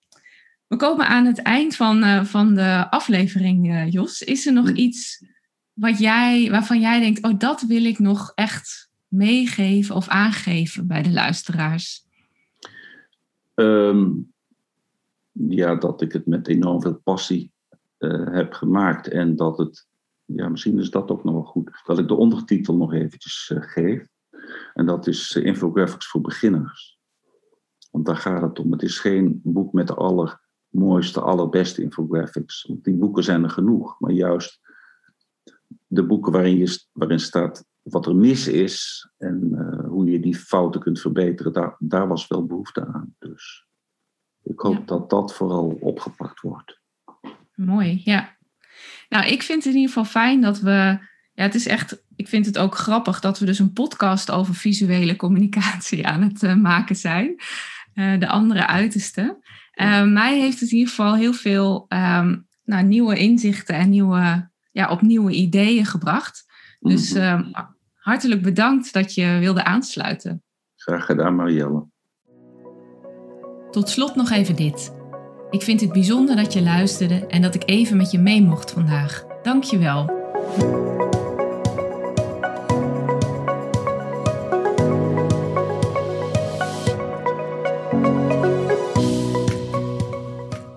we 0.67 0.77
komen 0.77 1.07
aan 1.09 1.25
het 1.25 1.43
eind 1.43 1.77
van, 1.77 2.05
uh, 2.05 2.25
van 2.25 2.55
de 2.55 2.91
aflevering, 2.91 3.87
Jos. 3.93 4.23
Is 4.23 4.47
er 4.47 4.53
nog 4.53 4.71
iets 4.71 5.25
wat 5.73 5.99
jij, 5.99 6.51
waarvan 6.51 6.81
jij 6.81 7.01
denkt, 7.01 7.23
oh, 7.23 7.39
dat 7.39 7.63
wil 7.63 7.85
ik 7.85 7.99
nog 7.99 8.33
echt 8.35 8.91
meegeven 9.09 9.95
of 9.95 10.09
aangeven 10.09 10.87
bij 10.87 11.03
de 11.03 11.11
luisteraars? 11.11 12.05
Um, 13.55 14.35
ja, 15.39 15.75
dat 15.75 16.01
ik 16.01 16.13
het 16.13 16.27
met 16.27 16.49
enorm 16.49 16.83
veel 16.83 17.01
passie 17.05 17.53
uh, 17.99 18.33
heb 18.33 18.53
gemaakt 18.53 19.09
en 19.09 19.37
dat 19.37 19.59
het, 19.59 19.87
ja, 20.25 20.49
misschien 20.49 20.79
is 20.79 20.91
dat 20.91 21.11
ook 21.11 21.25
nog 21.25 21.35
wel 21.35 21.45
goed, 21.45 21.83
dat 21.85 21.99
ik 21.99 22.09
de 22.09 22.15
ondertitel 22.15 22.77
nog 22.77 22.93
eventjes 22.93 23.51
uh, 23.55 23.63
geef. 23.63 24.07
En 24.75 24.87
dat 24.87 25.07
is 25.07 25.37
uh, 25.37 25.45
Infographics 25.45 26.07
voor 26.07 26.21
beginners. 26.21 26.99
Want 27.91 28.07
daar 28.07 28.17
gaat 28.17 28.43
het 28.43 28.59
om. 28.59 28.73
Het 28.73 28.83
is 28.83 28.99
geen 28.99 29.41
boek 29.45 29.73
met 29.73 29.87
de 29.87 29.95
allermooiste, 29.95 31.21
allerbeste 31.21 31.83
infographics. 31.83 32.71
Die 32.83 32.95
boeken 32.95 33.25
zijn 33.25 33.43
er 33.43 33.51
genoeg. 33.51 34.01
Maar 34.01 34.11
juist 34.11 34.61
de 35.87 36.07
boeken 36.07 36.33
waarin, 36.33 36.57
je, 36.57 36.87
waarin 36.93 37.21
staat 37.21 37.65
wat 37.83 38.07
er 38.07 38.17
mis 38.17 38.49
is 38.49 39.09
en 39.17 39.55
hoe 39.89 40.11
je 40.11 40.21
die 40.21 40.37
fouten 40.37 40.81
kunt 40.81 41.01
verbeteren, 41.01 41.53
daar, 41.53 41.77
daar 41.79 42.09
was 42.09 42.27
wel 42.27 42.47
behoefte 42.47 42.87
aan. 42.87 43.15
Dus 43.19 43.66
ik 44.47 44.61
hoop 44.61 44.75
ja. 44.75 44.83
dat 44.87 45.11
dat 45.11 45.35
vooral 45.35 45.77
opgepakt 45.81 46.41
wordt. 46.41 46.81
Mooi, 47.55 48.01
ja. 48.05 48.37
Nou, 49.09 49.27
ik 49.27 49.43
vind 49.43 49.65
het 49.65 49.75
in 49.75 49.81
ieder 49.81 49.95
geval 49.95 50.11
fijn 50.11 50.41
dat 50.41 50.61
we. 50.61 50.99
Ja, 51.33 51.43
het 51.43 51.55
is 51.55 51.67
echt. 51.67 52.05
Ik 52.17 52.29
vind 52.29 52.47
het 52.47 52.59
ook 52.59 52.75
grappig 52.75 53.21
dat 53.21 53.39
we 53.39 53.47
dus 53.47 53.59
een 53.59 53.73
podcast 53.73 54.31
over 54.31 54.55
visuele 54.55 55.17
communicatie 55.17 56.07
aan 56.07 56.23
het 56.23 56.43
uh, 56.43 56.55
maken 56.55 56.97
zijn. 56.97 57.35
Uh, 57.95 58.21
de 58.21 58.29
andere 58.29 58.67
uiterste. 58.67 59.39
mij 60.07 60.39
heeft 60.39 60.61
het 60.61 60.71
in 60.71 60.77
ieder 60.77 60.95
geval 60.95 61.15
heel 61.15 61.33
veel 61.33 61.87
um, 61.89 62.47
nou, 62.65 62.85
nieuwe 62.85 63.17
inzichten 63.17 63.75
en 63.75 63.91
nieuwe, 63.91 64.51
ja, 64.73 64.91
op 64.91 65.01
nieuwe 65.01 65.33
ideeën 65.33 65.87
gebracht. 65.87 66.45
Dus 66.81 67.13
mm 67.13 67.75
hartelijk 68.07 68.43
bedankt 68.43 68.93
dat 68.93 69.15
je 69.15 69.39
wilde 69.41 69.65
aansluiten. 69.65 70.43
Graag 70.77 71.05
gedaan, 71.05 71.37
Marielle. 71.37 71.87
Tot 73.77 73.89
slot 73.89 74.15
nog 74.15 74.31
even 74.31 74.57
dit. 74.57 74.93
Ik 75.51 75.63
vind 75.63 75.81
het 75.81 75.93
bijzonder 75.93 76.37
dat 76.37 76.53
je 76.53 76.63
luisterde 76.63 77.27
en 77.27 77.43
dat 77.43 77.55
ik 77.55 77.63
even 77.67 77.97
met 77.97 78.11
je 78.11 78.19
mee 78.19 78.43
mocht 78.43 78.71
vandaag. 78.71 79.25
Dank 79.43 79.65
je 79.65 79.79
wel. 79.79 80.05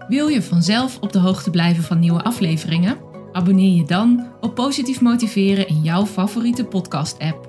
Wil 0.07 0.27
je 0.27 0.41
vanzelf 0.41 0.97
op 1.01 1.12
de 1.12 1.19
hoogte 1.19 1.49
blijven 1.49 1.83
van 1.83 1.99
nieuwe 1.99 2.23
afleveringen? 2.23 2.97
Abonneer 3.31 3.75
je 3.75 3.85
dan 3.85 4.27
op 4.41 4.55
Positief 4.55 5.01
Motiveren 5.01 5.67
in 5.67 5.81
jouw 5.81 6.05
favoriete 6.05 6.65
podcast-app. 6.65 7.48